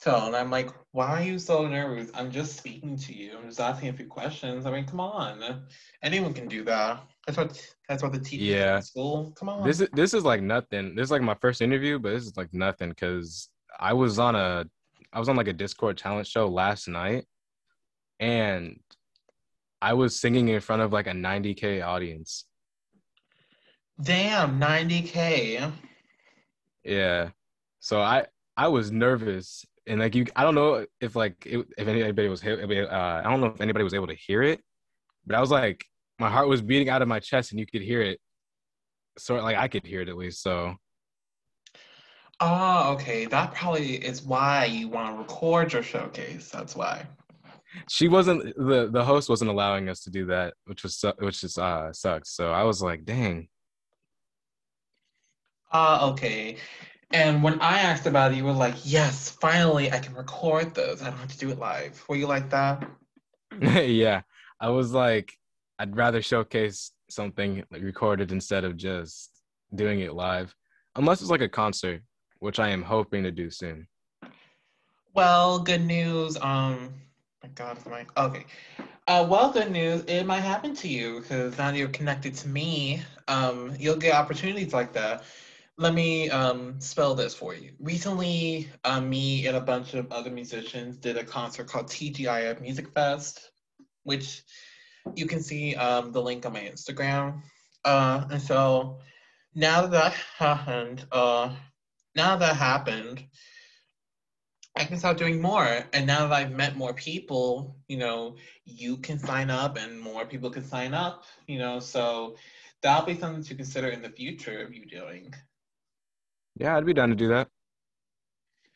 [0.01, 0.27] tell.
[0.27, 2.11] And I'm like, why are you so nervous?
[2.15, 3.37] I'm just speaking to you.
[3.39, 4.67] I'm just asking a few questions.
[4.67, 5.63] I mean, come on.
[6.03, 7.03] Anyone can do that.
[7.27, 8.77] That's what that's what the teachers yeah.
[8.77, 9.33] in school.
[9.39, 9.67] Come on.
[9.67, 10.95] This is this is like nothing.
[10.95, 13.49] This is like my first interview, but this is like nothing because
[13.79, 14.65] I was on a
[15.13, 17.27] I was on like a Discord talent show last night,
[18.21, 18.81] and
[19.81, 22.45] I was singing in front of like a 90k audience.
[24.01, 25.73] Damn, 90k.
[26.85, 27.31] Yeah.
[27.81, 28.27] So I
[28.57, 32.43] I was nervous and like you I don't know if like it, if anybody was
[32.45, 34.61] uh, I don't know if anybody was able to hear it,
[35.27, 35.85] but I was like
[36.19, 38.21] my heart was beating out of my chest and you could hear it
[39.19, 40.75] sort of like i could hear it at least so
[42.41, 47.07] oh okay that probably is why you want to record your showcase that's why
[47.89, 51.59] she wasn't the the host wasn't allowing us to do that, which was which is
[51.59, 52.31] uh sucks.
[52.31, 53.49] So I was like, dang.
[55.73, 56.57] Ah, uh, okay.
[57.13, 61.03] And when I asked about it, you were like, yes, finally I can record this.
[61.03, 62.05] I don't have to do it live.
[62.09, 62.89] Were you like that?
[63.61, 64.23] yeah.
[64.61, 65.33] I was like,
[65.79, 69.31] I'd rather showcase something recorded instead of just
[69.75, 70.55] doing it live.
[70.97, 72.03] Unless it's like a concert,
[72.39, 73.87] which I am hoping to do soon.
[75.15, 76.37] Well, good news.
[76.39, 76.95] Um,
[77.55, 78.45] God, my okay.
[79.07, 80.03] Uh, well, good news.
[80.07, 83.03] It might happen to you because now you're connected to me.
[83.29, 85.25] Um, you'll get opportunities like that.
[85.79, 87.73] Let me um, spell this for you.
[87.79, 92.89] Recently, uh, me and a bunch of other musicians did a concert called TGIF Music
[92.95, 93.51] Fest,
[94.03, 94.43] which
[95.15, 97.43] you can see um, the link on my Instagram.
[97.85, 98.99] Uh, and so
[99.55, 101.55] now that that happened, uh,
[102.15, 103.23] now that happened,
[104.77, 105.85] I can start doing more.
[105.93, 110.27] And now that I've met more people, you know, you can sign up and more
[110.27, 112.37] people can sign up, you know, so
[112.83, 115.35] that'll be something to consider in the future of you doing.
[116.57, 117.49] Yeah, I'd be down to do that.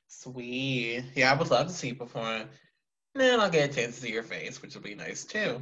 [0.09, 1.05] Sweet.
[1.15, 2.43] Yeah, I would love to see you perform.
[3.15, 5.61] And then I'll get a chance to see your face, which will be nice too.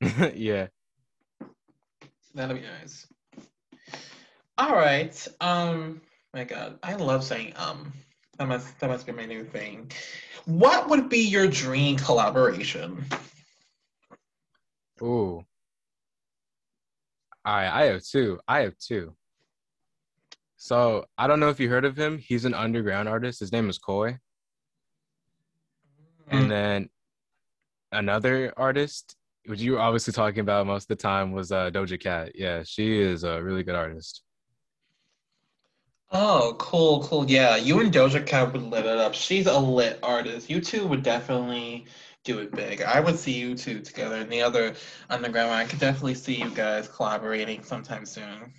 [0.34, 0.68] yeah.
[2.34, 3.06] That'll be nice.
[4.58, 5.28] All right.
[5.40, 7.92] Um my god, I love saying um.
[8.40, 9.92] That must that must be my new thing.
[10.46, 13.04] What would be your dream collaboration?
[15.02, 15.44] Ooh.
[17.44, 18.40] I I have two.
[18.48, 19.14] I have two.
[20.56, 22.16] So I don't know if you heard of him.
[22.16, 23.40] He's an underground artist.
[23.40, 24.12] His name is Koi.
[24.12, 24.18] Mm.
[26.30, 26.88] And then
[27.92, 32.00] another artist, which you were obviously talking about most of the time, was uh, Doja
[32.00, 32.32] Cat.
[32.34, 34.22] Yeah, she is a really good artist.
[36.12, 37.30] Oh, cool, cool.
[37.30, 39.14] Yeah, you and Doja Cat would lit it up.
[39.14, 40.50] She's a lit artist.
[40.50, 41.86] You two would definitely
[42.24, 42.82] do it big.
[42.82, 44.16] I would see you two together.
[44.16, 44.74] And the other
[45.08, 48.52] underground, I could definitely see you guys collaborating sometime soon.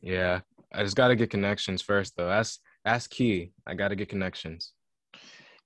[0.00, 0.40] Yeah,
[0.72, 2.28] I just got to get connections first, though.
[2.28, 3.52] That's that's key.
[3.66, 4.72] I got to get connections.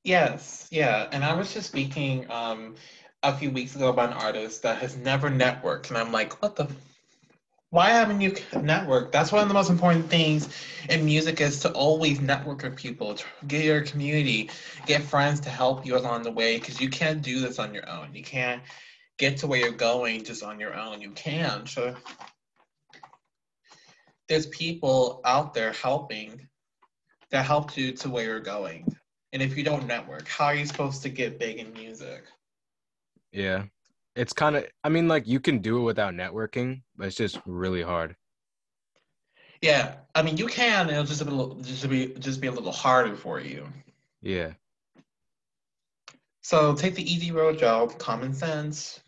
[0.05, 1.09] Yes, yeah.
[1.13, 2.75] And I was just speaking um,
[3.23, 6.57] a few weeks ago about an artist that has never networked, and I'm like, what
[6.57, 6.69] the?
[7.71, 9.13] Why haven't you networked?
[9.13, 10.49] That's one of the most important things
[10.89, 14.51] in music is to always network with people, get your community,
[14.87, 17.87] get friends to help you along the way, because you can't do this on your
[17.87, 18.15] own.
[18.15, 18.63] You can't
[19.19, 21.03] get to where you're going just on your own.
[21.03, 21.67] You can.
[21.67, 21.95] So
[24.29, 26.49] there's people out there helping
[27.31, 28.87] that helped you to where you're going.
[29.35, 32.25] And if you don't network, how are you supposed to get big in music?
[33.31, 33.65] Yeah.
[34.19, 37.39] It's kind of I mean like you can do it without networking, but it's just
[37.47, 38.17] really hard.
[39.63, 39.95] Yeah.
[40.15, 43.15] I mean you can, it'll just a little just be just be a little harder
[43.15, 43.67] for you.
[44.21, 44.55] Yeah.
[46.43, 47.87] So take the easy road, Joe.
[47.99, 49.01] Common sense.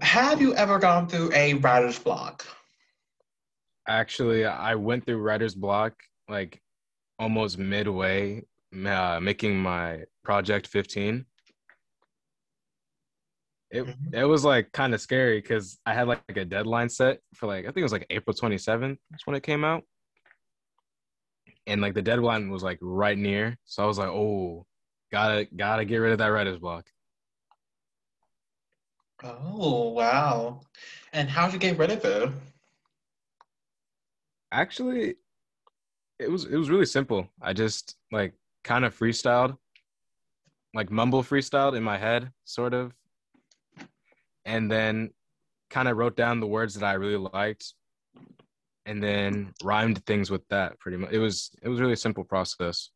[0.00, 2.46] Have you ever gone through a writer's block?
[3.88, 5.94] Actually, I went through writer's block
[6.28, 6.60] like
[7.18, 8.44] almost midway
[8.86, 11.24] uh, making my project 15.
[13.70, 14.14] It mm-hmm.
[14.14, 17.46] it was like kind of scary because I had like, like a deadline set for
[17.46, 18.96] like I think it was like April 27th.
[19.10, 19.82] That's when it came out,
[21.66, 23.58] and like the deadline was like right near.
[23.64, 24.64] So I was like, oh,
[25.12, 26.86] gotta gotta get rid of that writer's block.
[29.22, 30.60] Oh wow!
[31.12, 32.30] And how'd you get rid of it?
[34.50, 35.16] Actually,
[36.18, 37.28] it was it was really simple.
[37.42, 38.32] I just like
[38.64, 39.58] kind of freestyled,
[40.74, 42.94] like mumble freestyled in my head, sort of,
[44.48, 45.10] and then
[45.68, 47.74] kind of wrote down the words that I really liked,
[48.86, 50.80] and then rhymed things with that.
[50.80, 52.90] Pretty much, it was it was really a simple process.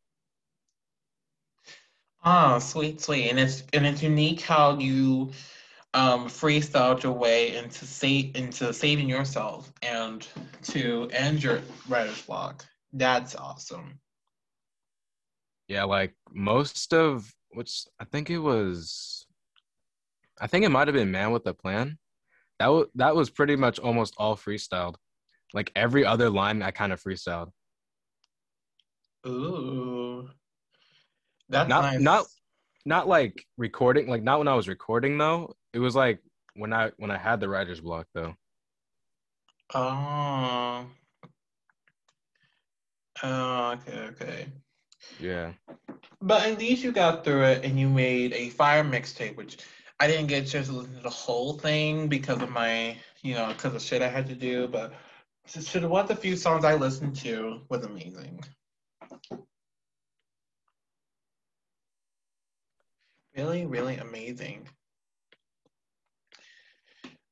[2.25, 5.33] Oh, sweet, sweet, and it's and it's unique how you
[5.93, 10.27] um, freestyled your way into save into saving yourself and
[10.63, 12.65] to end your writer's block.
[12.95, 13.99] That's awesome.
[15.69, 19.22] Yeah, like most of which I think it was,
[20.43, 21.99] I think it might have been Man with a Plan.
[22.59, 24.97] That was that was pretty much almost all freestyled.
[25.55, 27.51] Like every other line, I kind of freestyled.
[29.25, 30.29] Ooh,
[31.49, 32.01] that's not nice.
[32.01, 32.27] not
[32.85, 34.09] not like recording.
[34.09, 35.55] Like not when I was recording though.
[35.73, 36.19] It was like
[36.55, 38.35] when I when I had the writer's block though.
[39.75, 40.87] Oh.
[43.23, 44.47] Oh, okay, okay.
[45.21, 45.53] Yeah.
[46.21, 49.59] But at least you got through it and you made a fire mixtape, which
[50.03, 53.37] I didn't get a chance to listen to the whole thing because of my, you
[53.37, 54.67] know, because of shit I had to do.
[54.67, 54.95] But
[55.47, 58.43] to what the few songs I listened to was amazing.
[63.37, 64.69] Really, really amazing.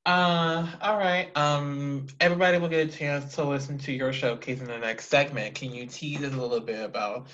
[0.07, 1.37] Uh, all right.
[1.37, 5.57] Um, everybody will get a chance to listen to your showcase in the next segment.
[5.57, 7.27] Can you tease us a little bit about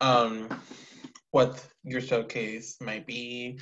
[0.00, 0.48] um
[1.30, 3.58] what your showcase might be,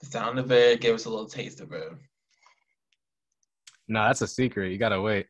[0.00, 1.92] the sound of it, give us a little taste of it.
[3.88, 4.72] No, that's a secret.
[4.72, 5.26] You gotta wait.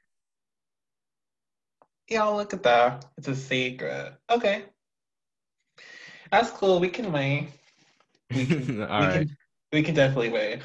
[2.09, 3.05] Y'all look at that.
[3.19, 4.15] It's a secret.
[4.31, 4.65] Okay.
[6.31, 6.81] That's cool.
[6.81, 7.49] We can wait.
[8.33, 9.13] We can, All we, right.
[9.13, 9.37] can,
[9.73, 10.63] we can definitely wait.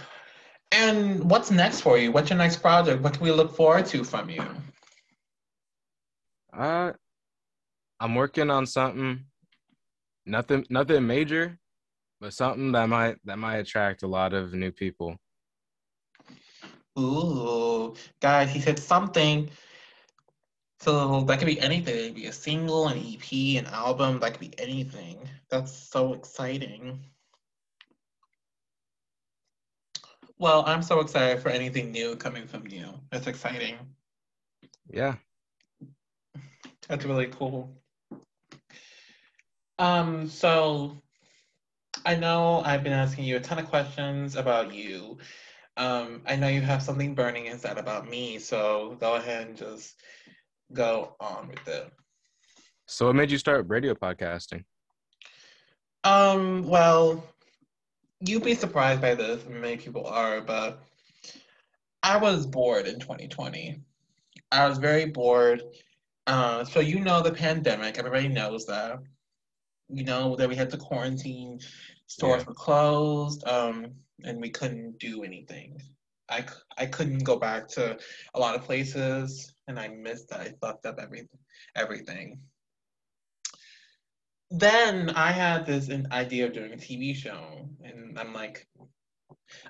[0.72, 2.12] And what's next for you?
[2.12, 3.02] What's your next project?
[3.02, 4.44] What can we look forward to from you?
[6.54, 6.94] Uh,
[8.00, 9.26] I'm working on something.
[10.26, 11.58] Nothing, nothing major,
[12.22, 15.18] but something that might that might attract a lot of new people.
[16.98, 19.50] Ooh, guys, he said something.
[20.80, 21.96] So that could be anything.
[21.96, 24.20] It could be a single, an EP, an album.
[24.20, 25.18] That could be anything.
[25.50, 27.00] That's so exciting.
[30.38, 33.00] Well, I'm so excited for anything new coming from you.
[33.12, 33.76] That's exciting.
[34.90, 35.16] Yeah.
[36.88, 37.72] That's really cool.
[39.78, 40.98] Um, so
[42.06, 45.18] I know I've been asking you a ton of questions about you.
[45.78, 49.96] Um, I know you have something burning inside about me, so go ahead and just
[50.74, 51.92] go on with it.
[52.88, 54.64] So what made you start radio podcasting?
[56.04, 57.24] Um, well,
[58.20, 60.82] you'd be surprised by this, many people are, but
[62.04, 63.80] I was bored in 2020.
[64.52, 65.64] I was very bored.
[66.28, 69.00] Uh, so you know the pandemic, everybody knows that.
[69.94, 71.60] You know that we had to quarantine,
[72.08, 72.48] stores Yeah.
[72.48, 75.82] were closed, um, and we couldn't do anything.
[76.30, 76.46] I,
[76.78, 77.98] I couldn't go back to
[78.34, 80.42] a lot of places, and I missed that.
[80.42, 81.38] I fucked up everything.
[81.76, 82.40] everything.
[84.50, 88.68] Then I had this an idea of doing a TV show, and I'm like,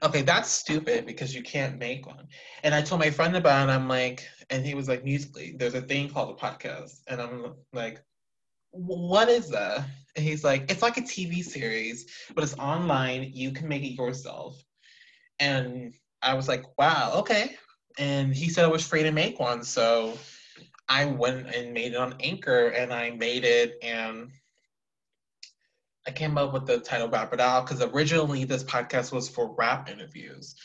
[0.04, 2.28] okay, that's stupid because you can't make one.
[2.64, 5.76] And I told my friend about it, I'm like, and he was like, musically, there's
[5.76, 7.02] a thing called a podcast.
[7.08, 8.11] And I'm like, "Wh-
[8.72, 9.86] what is that?
[10.16, 12.06] And he's like, it's like a TV series,
[12.36, 13.32] but it's online.
[13.34, 14.62] You can make it yourself.
[15.40, 17.56] And I was like, wow, okay.
[17.98, 19.64] And he said it was free to make one.
[19.64, 20.18] So
[20.90, 24.32] I went and made it on Anchor and I made it and
[26.08, 29.56] I came up with the title Rap It Out because originally this podcast was for
[29.56, 30.56] rap interviews.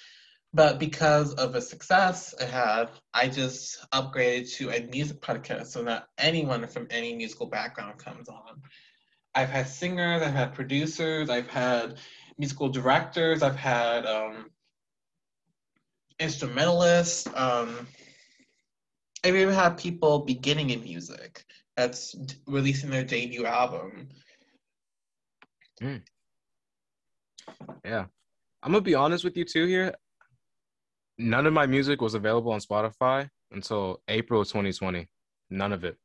[0.55, 5.83] But because of the success it had, I just upgraded to a music podcast so
[5.85, 8.63] that anyone from any musical background comes on.
[9.35, 11.99] I've had singers, I've had producers, I've had
[12.39, 14.51] musical directors, I've had um,
[16.19, 17.27] instrumentalists.
[17.35, 17.87] Um,
[19.25, 21.45] I've even had people beginning in music
[21.77, 24.09] that's d- releasing their debut album.
[27.85, 28.07] Yeah.
[28.63, 29.95] I'm gonna be honest with you too here.
[31.19, 35.09] None of my music was available on Spotify until April 2020.
[35.51, 35.97] None of it.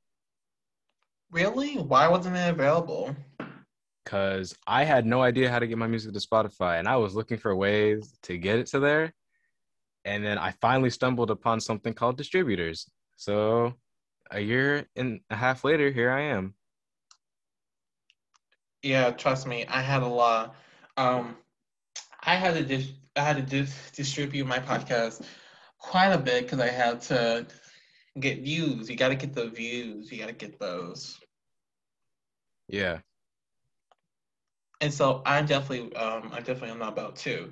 [1.31, 1.75] Really?
[1.75, 3.15] Why wasn't it available?
[4.05, 7.13] Cause I had no idea how to get my music to Spotify and I was
[7.13, 9.13] looking for ways to get it to there.
[10.05, 12.89] And then I finally stumbled upon something called distributors.
[13.17, 13.75] So
[14.31, 16.55] a year and a half later, here I am.
[18.81, 20.55] Yeah, trust me, I had a lot.
[20.97, 21.37] Um,
[22.23, 25.23] I had to dis- I had to dis- distribute my podcast
[25.77, 27.47] quite a bit because I had to
[28.19, 28.89] get views.
[28.89, 30.11] You got to get the views.
[30.11, 31.19] You got to get those.
[32.67, 32.99] Yeah.
[34.81, 37.51] And so I'm definitely, um, I definitely am not about to.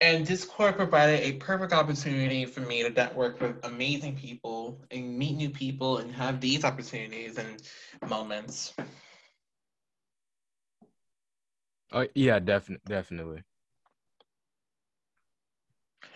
[0.00, 5.36] And Discord provided a perfect opportunity for me to network with amazing people and meet
[5.36, 7.62] new people and have these opportunities and
[8.08, 8.74] moments.
[11.92, 13.44] Oh yeah, definitely definitely.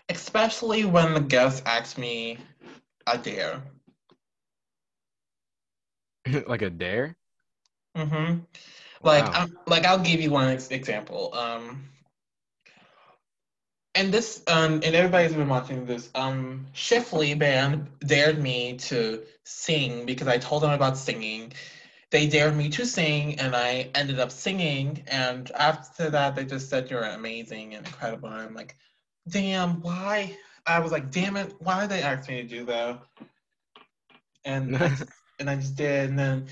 [0.09, 2.39] Especially when the guest asks me
[3.07, 3.63] a dare.
[6.47, 7.17] like a dare?
[7.97, 8.41] Mm-hmm.
[9.03, 9.33] Like, Wow.
[9.33, 11.33] I'm, like I'll give you one ex- example.
[11.35, 11.85] Um,
[13.95, 16.11] and this, um, and everybody's been watching this.
[16.15, 21.53] Um, Shifley band dared me to sing because I told them about singing.
[22.11, 25.03] They dared me to sing, and I ended up singing.
[25.09, 28.29] And after that, they just said you're amazing and incredible.
[28.29, 28.77] And I'm like,
[29.29, 30.37] damn, why?
[30.67, 33.01] I was like, damn it, why did they ask me to do that?
[34.45, 35.05] And I just,
[35.39, 36.11] and I just did.
[36.11, 36.47] And then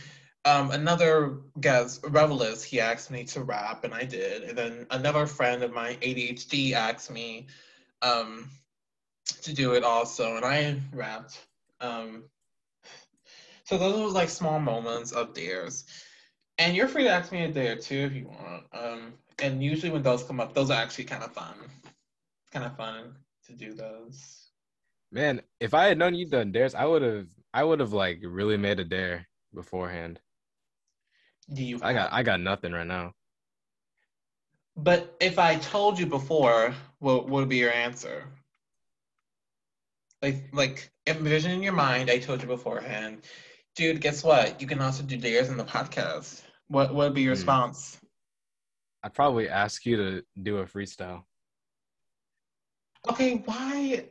[0.45, 4.43] um, another guest, Revelist, he asked me to rap, and I did.
[4.43, 7.47] And then another friend of mine, ADHD, asked me
[8.03, 8.51] um,
[9.43, 11.47] to do it also, and I rapped.
[11.81, 12.25] Um,
[13.65, 15.85] so those were like small moments of dares.
[16.59, 18.65] And you're free to ask me a dare too if you want.
[18.73, 21.55] Um, and usually when those come up, those are actually kind of fun.
[22.55, 24.53] Kind of fun to do those.
[25.13, 28.21] Man, if I had known you'd done dares, I would have I would have like
[28.25, 30.21] really made a dare beforehand.
[31.53, 31.79] Do you?
[31.83, 33.15] I got I got nothing right now.
[34.77, 38.33] But if I told you before, what would be your answer?
[40.23, 42.11] Like, like envision in your mind.
[42.11, 43.27] I told you beforehand,
[43.77, 44.01] dude.
[44.01, 44.61] Guess what?
[44.61, 46.43] You can also do dares in the podcast.
[46.69, 47.35] What what would be your Hmm.
[47.35, 48.01] response?
[49.03, 51.25] I'd probably ask you to do a freestyle.
[53.09, 54.05] Okay, why?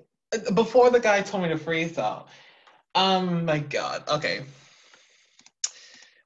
[0.53, 2.25] Before the guy told me to freestyle.
[2.95, 4.03] Um, my God.
[4.07, 4.41] Okay.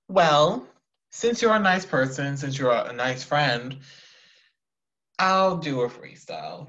[0.08, 0.68] Well,
[1.12, 3.78] since you're a nice person, since you're a nice friend,
[5.20, 6.68] I'll do a freestyle.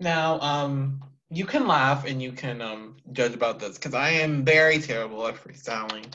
[0.00, 4.44] Now, um, you can laugh and you can um judge about this because I am
[4.44, 6.06] very terrible at freestyling.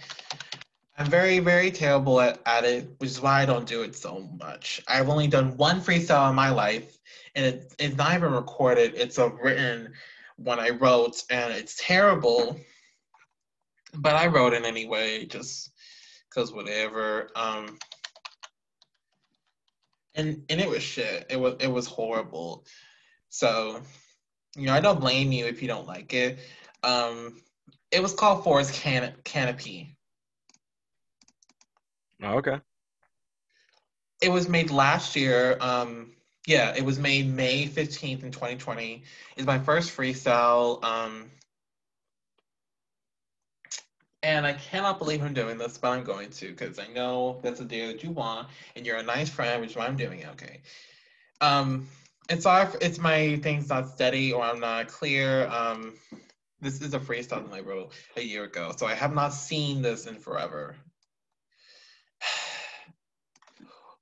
[0.98, 4.30] I'm very, very terrible at, at it, which is why I don't do it so
[4.40, 4.82] much.
[4.88, 7.00] I've only done one freestyle in my life,
[7.36, 8.94] and it, it's not even recorded.
[8.96, 9.94] It's a written
[10.38, 12.60] one I wrote, and it's terrible.
[13.96, 15.72] But I wrote it anyway, just
[16.30, 17.30] because whatever.
[17.36, 17.78] Um,
[20.16, 21.26] and and it was shit.
[21.30, 22.66] It was it was horrible.
[23.30, 23.82] So,
[24.56, 26.40] you know, I don't blame you if you don't like it.
[26.84, 27.42] Um,
[27.92, 29.96] it was called Forest Can- Canopy.
[32.22, 32.60] Oh, okay.
[34.22, 35.58] It was made last year.
[35.60, 36.14] Um,
[36.46, 39.04] yeah, it was made May 15th in 2020.
[39.38, 40.84] It's my first freestyle.
[40.84, 41.32] Um,
[44.22, 47.60] and I cannot believe I'm doing this, but I'm going to because I know that's
[47.60, 50.20] a deal that you want, and you're a nice friend, which is why I'm doing
[50.20, 50.30] it.
[50.32, 50.62] Okay.
[51.42, 51.88] Um,
[52.30, 55.48] it's if it's my thing's not steady or I'm not clear.
[55.48, 55.94] Um,
[56.62, 59.82] this is a freestyle that I wrote a year ago, so I have not seen
[59.82, 60.78] this in forever.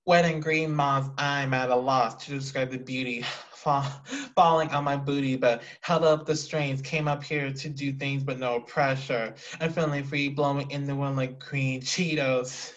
[0.05, 3.23] Wet and green moths, I'm at a loss to describe the beauty
[3.61, 3.85] fall,
[4.35, 8.23] falling on my booty, but held up the strings, came up here to do things
[8.23, 9.33] but no pressure.
[9.59, 12.73] I'm feeling free, blowing in the wind like green Cheetos.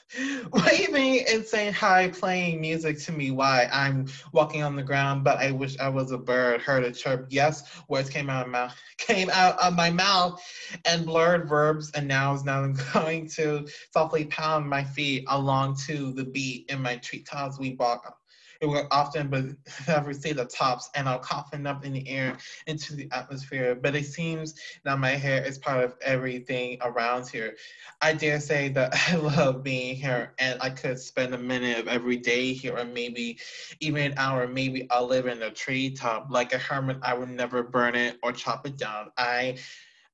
[0.52, 3.30] Waving and saying hi, playing music to me.
[3.30, 3.68] Why?
[3.72, 6.60] I'm walking on the ground, but I wish I was a bird.
[6.60, 7.26] Heard a chirp.
[7.30, 10.40] Yes, words came out of my mouth, came out of my mouth,
[10.84, 12.44] and blurred verbs and nouns.
[12.44, 17.58] Now I'm going to softly pound my feet along to the beat in my treetops.
[17.58, 18.16] We walk.
[18.60, 22.36] It will often, see the tops, and I'll coughin up in the air
[22.66, 23.74] into the atmosphere.
[23.74, 27.56] But it seems that my hair is part of everything around here.
[28.00, 31.88] I dare say that I love being here, and I could spend a minute of
[31.88, 33.38] every day here, or maybe
[33.80, 34.46] even an hour.
[34.46, 36.98] Maybe I'll live in a treetop like a hermit.
[37.02, 39.10] I would never burn it or chop it down.
[39.16, 39.56] I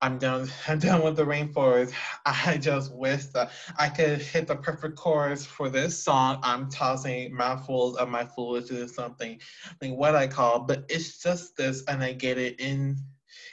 [0.02, 0.50] I'm done.
[0.68, 1.92] I'm done with the rainforest.
[2.24, 6.40] I just wish that I could hit the perfect chorus for this song.
[6.42, 9.38] I'm tossing mouthfuls of my foolishness, something,
[9.82, 12.96] like what I call, but it's just this, and I get it in.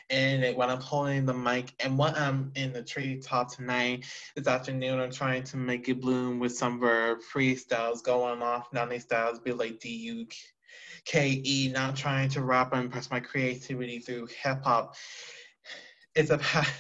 [0.10, 4.48] And it, when I'm holding the mic, and when I'm in the treetop tonight, this
[4.48, 9.40] afternoon, I'm trying to make it bloom with some verb freestyles going off, Nani styles,
[9.40, 10.26] be like D U
[11.04, 14.96] K E, not trying to rap and impress my creativity through hip hop
[16.18, 16.74] it's a pa-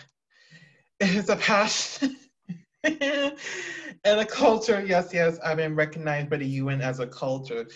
[1.00, 2.18] it's a passion
[2.84, 3.34] and
[4.04, 4.84] a culture.
[4.86, 7.68] Yes, yes, I've been recognized by the UN as a culture.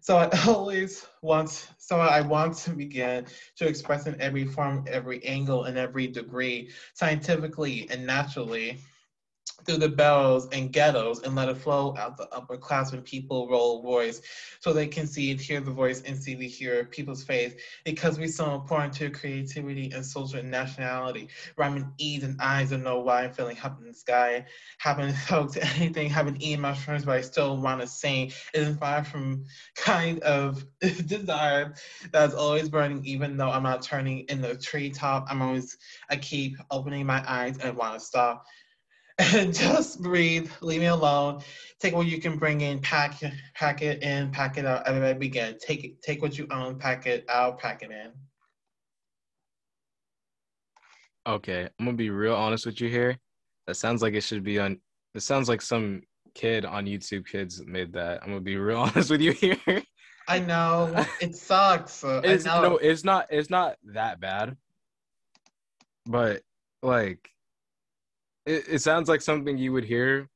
[0.00, 3.26] So I always want, so I want to begin
[3.56, 8.78] to express in every form, every angle, and every degree, scientifically and naturally
[9.64, 13.48] through the barrels and ghettos and let it flow out the upper class when people
[13.48, 14.20] roll voice
[14.60, 17.54] so they can see and hear the voice, and see the hear people's face
[17.84, 21.28] because we're so important to creativity and social and nationality.
[21.56, 24.44] Rhyming E's and I's and know why I'm feeling up in the sky.
[24.78, 28.32] Haven't to anything, haven't eaten mushrooms, but I still want to sing.
[28.54, 29.44] It is far from
[29.74, 30.64] kind of
[31.06, 31.74] desire
[32.12, 35.26] that's always burning, even though I'm not turning in the treetop.
[35.28, 35.76] I'm always,
[36.10, 38.44] I keep opening my eyes and want to stop
[39.52, 40.50] just breathe.
[40.60, 41.42] Leave me alone.
[41.80, 42.80] Take what you can bring in.
[42.80, 43.20] Pack
[43.54, 44.30] pack it in.
[44.30, 44.86] Pack it out.
[44.86, 45.56] Everybody begin.
[45.58, 46.02] Take it.
[46.02, 46.78] Take what you own.
[46.78, 47.58] Pack it out.
[47.58, 48.12] Pack it in.
[51.26, 53.18] Okay, I'm gonna be real honest with you here.
[53.66, 54.80] That sounds like it should be on.
[55.14, 56.02] It sounds like some
[56.34, 58.22] kid on YouTube Kids made that.
[58.22, 59.82] I'm gonna be real honest with you here.
[60.28, 62.04] I know it sucks.
[62.04, 62.62] I It's know.
[62.62, 63.26] no, it's not.
[63.30, 64.56] It's not that bad.
[66.04, 66.42] But
[66.82, 67.30] like,
[68.46, 70.28] it, it sounds like something you would hear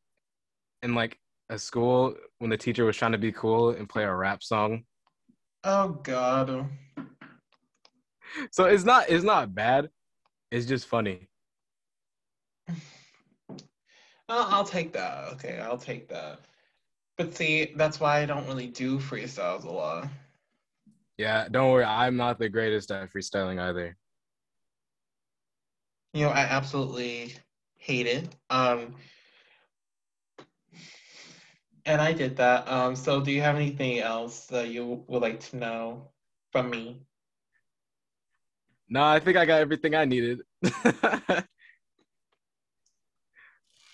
[0.82, 4.14] in like a school when the teacher was trying to be cool and play a
[4.14, 4.84] rap song.
[5.64, 6.68] Oh God.
[8.52, 9.08] So it's not.
[9.08, 9.88] It's not bad.
[10.50, 11.28] It's just funny.
[14.28, 15.28] I'll, I'll take that.
[15.32, 16.40] Okay, I'll take that.
[17.18, 20.08] But see, that's why I don't really do freestyles a lot.
[21.18, 21.84] Yeah, don't worry.
[21.84, 23.96] I'm not the greatest at freestyling either.
[26.14, 27.34] You know, I absolutely
[27.80, 28.28] hate it.
[28.50, 28.94] Um,
[31.86, 32.68] and I did that.
[32.68, 36.08] Um, so do you have anything else that you would like to know
[36.52, 37.02] from me?
[38.88, 40.40] No, I think I got everything I needed.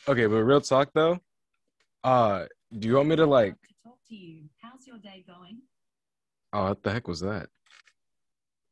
[0.09, 1.19] okay, but real talk though.
[2.03, 3.55] Uh, do you want me to like?
[3.85, 4.49] Talk to you.
[4.61, 5.61] How's your day going?
[6.53, 7.49] Oh, what the heck was that?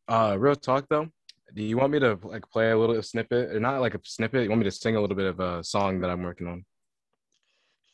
[0.08, 1.08] Uh, real talk though.
[1.52, 4.42] Do you want me to like play a little snippet, or not like a snippet?
[4.44, 6.64] You want me to sing a little bit of a song that I'm working on?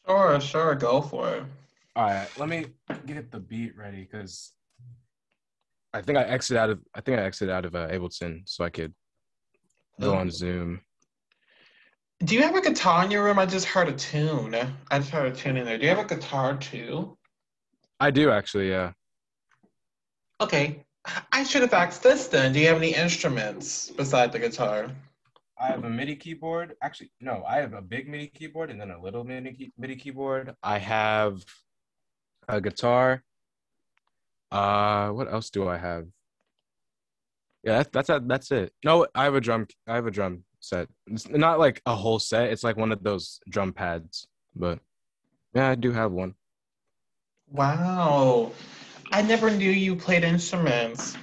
[0.06, 1.44] Sure, sure, go for it.
[1.96, 2.66] All right, let me
[3.06, 4.52] get the beat ready because
[5.92, 8.64] I think I exited out of I think I exited out of uh, Ableton so
[8.64, 8.94] I could
[10.00, 10.80] go on Zoom.
[12.22, 13.38] Do you have a guitar in your room?
[13.38, 14.54] I just heard a tune.
[14.90, 15.78] I just heard a tune in there.
[15.78, 17.16] Do you have a guitar too?
[17.98, 18.92] I do actually, yeah.
[20.40, 20.84] Okay.
[21.32, 22.52] I should have asked this then.
[22.52, 24.90] Do you have any instruments beside the guitar?
[25.58, 26.74] I have a MIDI keyboard.
[26.82, 29.96] Actually, no, I have a big MIDI keyboard and then a little MIDI, key- MIDI
[29.96, 30.54] keyboard.
[30.62, 31.44] I have
[32.48, 33.22] a guitar.
[34.50, 36.06] Uh, what else do I have?
[37.62, 38.72] Yeah, that's that's that's it.
[38.84, 39.66] No, I have a drum.
[39.86, 40.88] I have a drum set.
[41.06, 42.50] It's not like a whole set.
[42.50, 44.26] It's like one of those drum pads.
[44.56, 44.78] But
[45.54, 46.34] yeah, I do have one.
[47.50, 48.52] Wow.
[49.10, 51.16] I never knew you played instruments.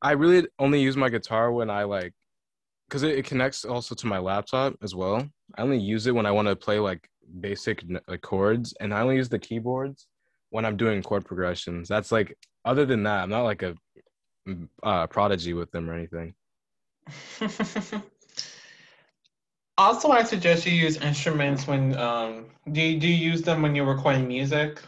[0.00, 2.12] I really only use my guitar when I like,
[2.88, 5.26] because it, it connects also to my laptop as well.
[5.56, 7.08] I only use it when I want to play like
[7.40, 10.06] basic like chords, and I only use the keyboards
[10.50, 11.88] when I'm doing chord progressions.
[11.88, 13.74] That's like, other than that, I'm not like a
[14.82, 16.34] uh, prodigy with them or anything.
[19.78, 23.74] also, I suggest you use instruments when um do you, do you use them when
[23.74, 24.80] you're recording music?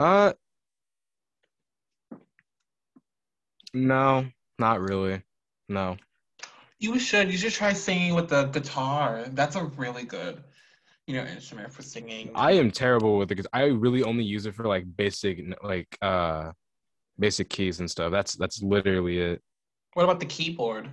[0.00, 0.32] Uh,
[3.74, 4.26] no,
[4.58, 5.22] not really.
[5.68, 5.98] No.
[6.78, 7.30] You should.
[7.30, 9.26] You should try singing with the guitar.
[9.32, 10.42] That's a really good,
[11.06, 12.30] you know, instrument for singing.
[12.34, 15.98] I am terrible with it because I really only use it for like basic like
[16.00, 16.52] uh
[17.18, 18.10] basic keys and stuff.
[18.10, 19.42] That's that's literally it.
[19.92, 20.88] What about the keyboard?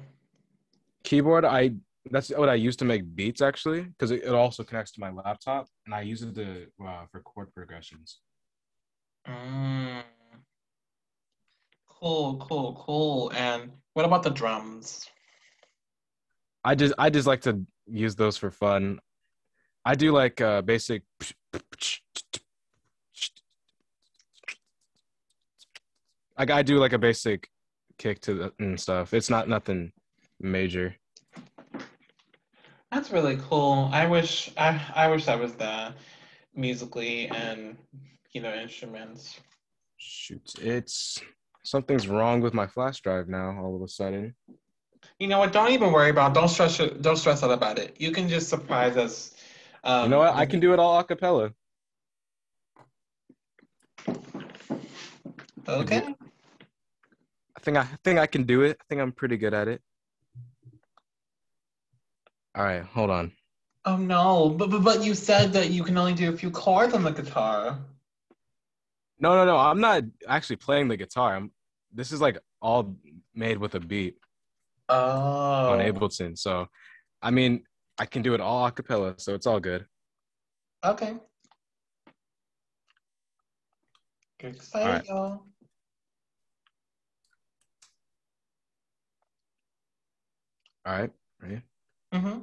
[1.05, 1.75] Keyboard, I
[2.11, 5.11] that's what I use to make beats actually because it, it also connects to my
[5.11, 8.19] laptop and I use it to uh, for chord progressions.
[9.28, 10.03] Mm.
[11.99, 13.32] Cool, cool, cool.
[13.36, 15.05] And what about the drums?
[16.63, 18.99] I just I just like to use those for fun.
[19.86, 21.03] I do like uh basic
[26.38, 27.49] like I do like a basic
[27.97, 29.13] kick to the and stuff.
[29.13, 29.91] It's not nothing
[30.39, 30.95] major.
[32.91, 33.89] That's really cool.
[33.91, 35.95] I wish I I wish I was that
[36.55, 37.78] musically and
[38.41, 39.39] know instruments.
[39.97, 41.21] Shoot, it's
[41.63, 43.57] something's wrong with my flash drive now.
[43.59, 44.35] All of a sudden,
[45.19, 45.51] You know what?
[45.51, 46.31] Don't even worry about.
[46.31, 46.35] It.
[46.35, 46.77] Don't stress.
[47.01, 47.95] Don't stress out about it.
[47.99, 49.35] You can just surprise us.
[49.83, 50.35] Um, you know what?
[50.35, 51.51] I can do it all a cappella.
[55.67, 55.97] Okay.
[57.55, 58.77] I think I, I think I can do it.
[58.79, 59.81] I think I'm pretty good at it.
[62.55, 63.31] All right, hold on.
[63.85, 64.49] Oh no!
[64.49, 67.11] But, but but you said that you can only do a few chords on the
[67.11, 67.79] guitar.
[69.20, 69.57] No, no, no.
[69.57, 71.36] I'm not actually playing the guitar.
[71.36, 71.51] I'm.
[71.93, 72.95] This is like all
[73.34, 74.18] made with a beat
[74.89, 75.72] Oh.
[75.74, 76.38] on Ableton.
[76.38, 76.68] So,
[77.22, 77.63] I mean,
[77.97, 79.86] I can do it all a cappella, so it's all good.
[80.86, 81.15] Okay.
[84.39, 85.07] Get excited, Alright.
[85.07, 85.43] y'all.
[90.86, 91.11] All right,
[91.41, 91.61] ready?
[92.13, 92.39] Mm-hmm.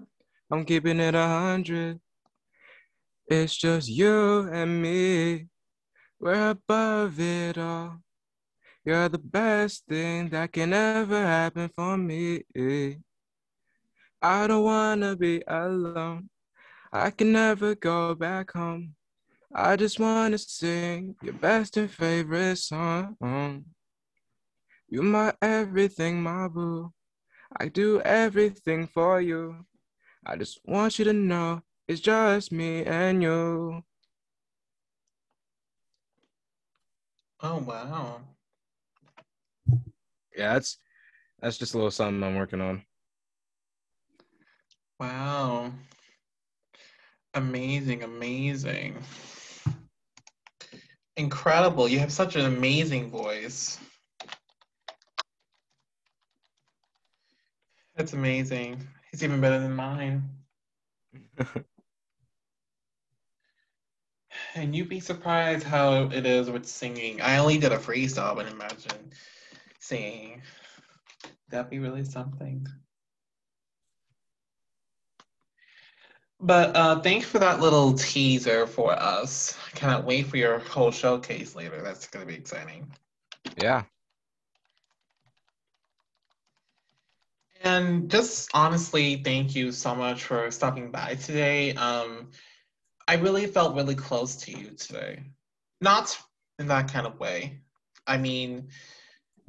[0.51, 2.01] I'm keeping it a hundred.
[3.29, 5.47] It's just you and me.
[6.25, 7.99] We're above it all.
[8.83, 12.45] You're the best thing that can ever happen for me.
[14.23, 16.31] I don't wanna be alone.
[16.91, 18.95] I can never go back home.
[19.55, 23.67] I just wanna sing your best and favorite song.
[24.89, 26.91] You're my everything, my boo.
[27.55, 29.67] I do everything for you.
[30.25, 33.85] I just want you to know it's just me and you.
[37.47, 38.23] Oh wow.
[40.35, 40.79] Yeah, that's
[41.41, 42.83] that's just a little something I'm working on.
[44.99, 45.71] Wow.
[47.35, 48.97] Amazing, amazing.
[51.19, 51.87] Incredible.
[51.87, 53.79] You have such an amazing voice.
[57.95, 58.89] That's amazing.
[59.13, 60.31] It's even better than mine.
[64.55, 67.21] And you'd be surprised how it is with singing.
[67.21, 69.11] I only did a freestyle, but imagine
[69.81, 70.43] singing.
[71.51, 72.67] That'd be really something.
[76.41, 79.57] But uh, thanks for that little teaser for us.
[79.67, 81.81] I cannot wait for your whole showcase later.
[81.83, 82.93] That's going to be exciting.
[83.61, 83.83] Yeah.
[87.63, 91.73] And just honestly, thank you so much for stopping by today.
[91.75, 92.29] Um,
[93.07, 95.23] I really felt really close to you today.
[95.81, 96.19] Not
[96.59, 97.61] in that kind of way.
[98.07, 98.69] I mean,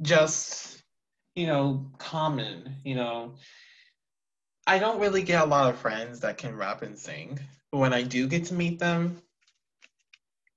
[0.02, 0.82] just,
[1.34, 3.34] you know, common, you know.
[4.66, 7.38] I don't really get a lot of friends that can rap and sing,
[7.70, 9.22] but when I do get to meet them,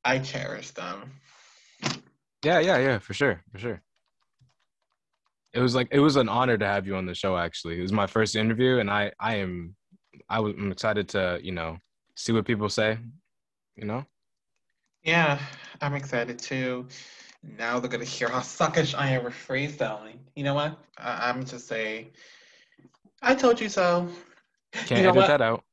[0.04, 1.12] I cherish them.
[2.44, 3.82] Yeah, yeah, yeah, for sure, for sure.
[5.54, 7.38] It was like it was an honor to have you on the show.
[7.38, 9.76] Actually, it was my first interview, and I, I am,
[10.30, 11.78] I was, I'm excited to, you know,
[12.20, 12.98] see what people say.
[13.76, 14.06] You know.
[15.04, 15.40] Yeah,
[15.82, 16.88] I'm excited too.
[17.42, 20.18] Now they're gonna hear how suckish I am with freestyling.
[20.36, 20.78] You know what?
[20.98, 22.12] I- I'm just say,
[23.22, 24.10] I told you so.
[24.74, 25.28] Can't you know edit what?
[25.28, 25.64] that out.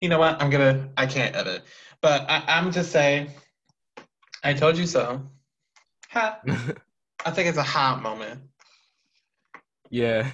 [0.00, 0.42] You know what?
[0.42, 0.90] I'm gonna.
[0.96, 1.62] I can't edit,
[2.00, 3.30] but I, I'm just saying.
[4.42, 5.22] I told you so.
[6.10, 6.40] Ha.
[7.24, 8.40] I think it's a hot moment.
[9.90, 10.32] yeah.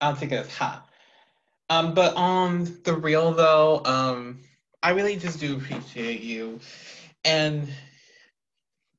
[0.00, 0.87] I don't think it's hot.
[1.70, 4.40] Um, but on the real though, um,
[4.82, 6.60] I really just do appreciate you,
[7.24, 7.68] and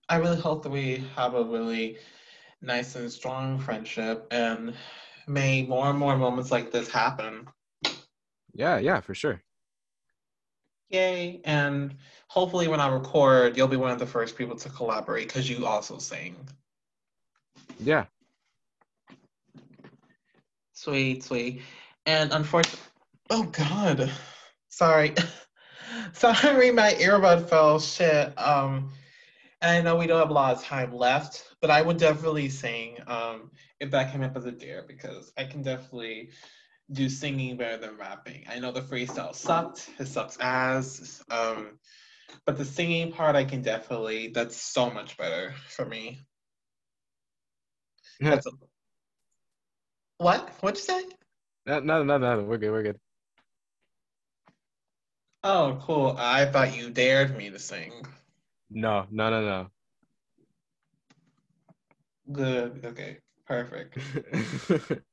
[0.08, 1.98] I really hope that we have a really
[2.62, 4.76] nice and strong friendship, and
[5.28, 7.48] may more and more moments like this happen.
[8.54, 9.42] Yeah, yeah, for sure.
[10.90, 11.40] Yay!
[11.46, 11.96] And
[12.28, 15.66] hopefully, when I record, you'll be one of the first people to collaborate because you
[15.66, 16.36] also sing.
[17.80, 18.06] Yeah.
[20.74, 21.62] Sweet, sweet.
[22.10, 22.80] And unfortunately,
[23.30, 24.12] oh God,
[24.70, 25.14] sorry,
[26.14, 27.80] sorry, my earbud fell.
[27.80, 28.34] Shit.
[28.36, 28.90] Um,
[29.62, 32.50] and I know we don't have a lot of time left, but I would definitely
[32.50, 36.32] sing um if that came up as a dare because I can definitely
[36.92, 38.44] do singing better than rapping.
[38.50, 39.88] I know the freestyle sucked.
[40.00, 41.24] It sucks ass.
[41.30, 41.78] Um,
[42.44, 44.30] but the singing part, I can definitely.
[44.30, 46.22] That's so much better for me.
[48.20, 48.32] Yeah.
[48.32, 48.52] That's a,
[50.18, 50.50] what?
[50.62, 51.19] What'd you say?
[51.70, 52.42] No, no, no, no.
[52.42, 52.72] We're good.
[52.72, 53.00] We're good.
[55.44, 56.16] Oh, cool.
[56.18, 58.08] I thought you dared me to sing.
[58.72, 59.68] No, no, no, no.
[62.32, 62.84] Good.
[62.84, 63.20] Okay.
[63.46, 64.00] Perfect.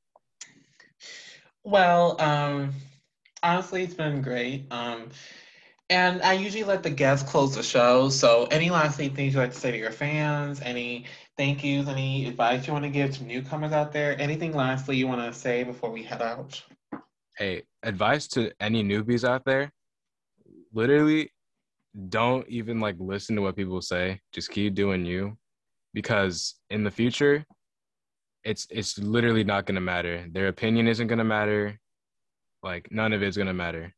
[1.63, 2.73] Well, um,
[3.43, 4.67] honestly, it's been great.
[4.71, 5.09] Um,
[5.89, 8.07] and I usually let the guests close the show.
[8.07, 10.61] So, any lastly things you'd like to say to your fans?
[10.61, 11.07] Any
[11.37, 11.87] thank yous?
[11.87, 14.19] Any advice you want to give to newcomers out there?
[14.19, 16.61] Anything lastly you want to say before we head out?
[17.37, 19.71] hey, advice to any newbies out there:
[20.73, 21.31] literally,
[22.09, 24.19] don't even like listen to what people say.
[24.33, 25.37] Just keep doing you,
[25.93, 27.45] because in the future,
[28.43, 30.25] it's it's literally not gonna matter.
[30.31, 31.79] Their opinion isn't gonna matter.
[32.63, 33.93] Like none of it's gonna matter.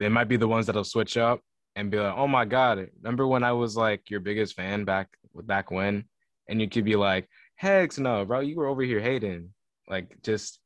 [0.00, 1.40] They might be the ones that'll switch up
[1.76, 5.08] and be like, "Oh my god, remember when I was like your biggest fan back
[5.34, 6.04] back when?"
[6.48, 9.52] And you could be like, "Hex, no, bro, you were over here hating."
[9.88, 10.60] Like just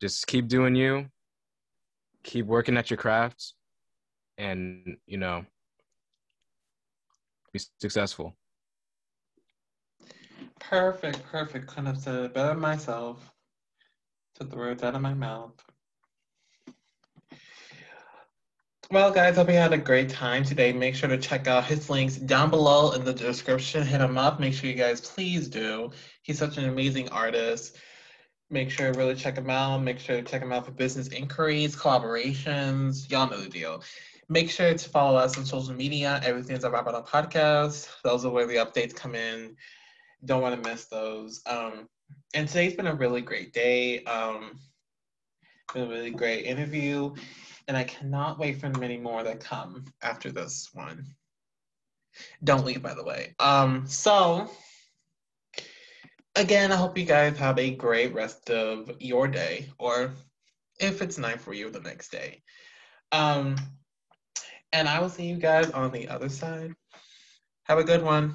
[0.00, 1.06] just keep doing you,
[2.22, 3.54] keep working at your crafts,
[4.38, 5.44] and you know,
[7.52, 8.36] be successful.
[10.58, 11.66] Perfect, perfect.
[11.66, 13.32] Couldn't have said it better myself.
[14.36, 15.54] Took the words out of my mouth.
[18.92, 20.72] Well, guys, hope you had a great time today.
[20.72, 23.86] Make sure to check out his links down below in the description.
[23.86, 24.40] Hit him up.
[24.40, 25.92] Make sure you guys please do.
[26.22, 27.76] He's such an amazing artist.
[28.50, 29.78] Make sure to really check him out.
[29.78, 33.08] Make sure to check him out for business inquiries, collaborations.
[33.08, 33.80] Y'all know the deal.
[34.28, 36.20] Make sure to follow us on social media.
[36.24, 37.88] Everything's a Wrap Up podcast.
[38.02, 39.54] Those are where the updates come in.
[40.24, 41.42] Don't want to miss those.
[41.46, 41.88] Um,
[42.34, 44.02] and today's been a really great day.
[44.02, 44.58] Um,
[45.72, 47.14] been a really great interview,
[47.68, 51.04] and I cannot wait for many more that come after this one.
[52.42, 53.34] Don't leave, by the way.
[53.38, 54.50] Um, so
[56.36, 60.12] again, I hope you guys have a great rest of your day, or
[60.78, 62.42] if it's night for you, the next day.
[63.12, 63.56] Um,
[64.72, 66.74] and I will see you guys on the other side.
[67.64, 68.28] Have a good one.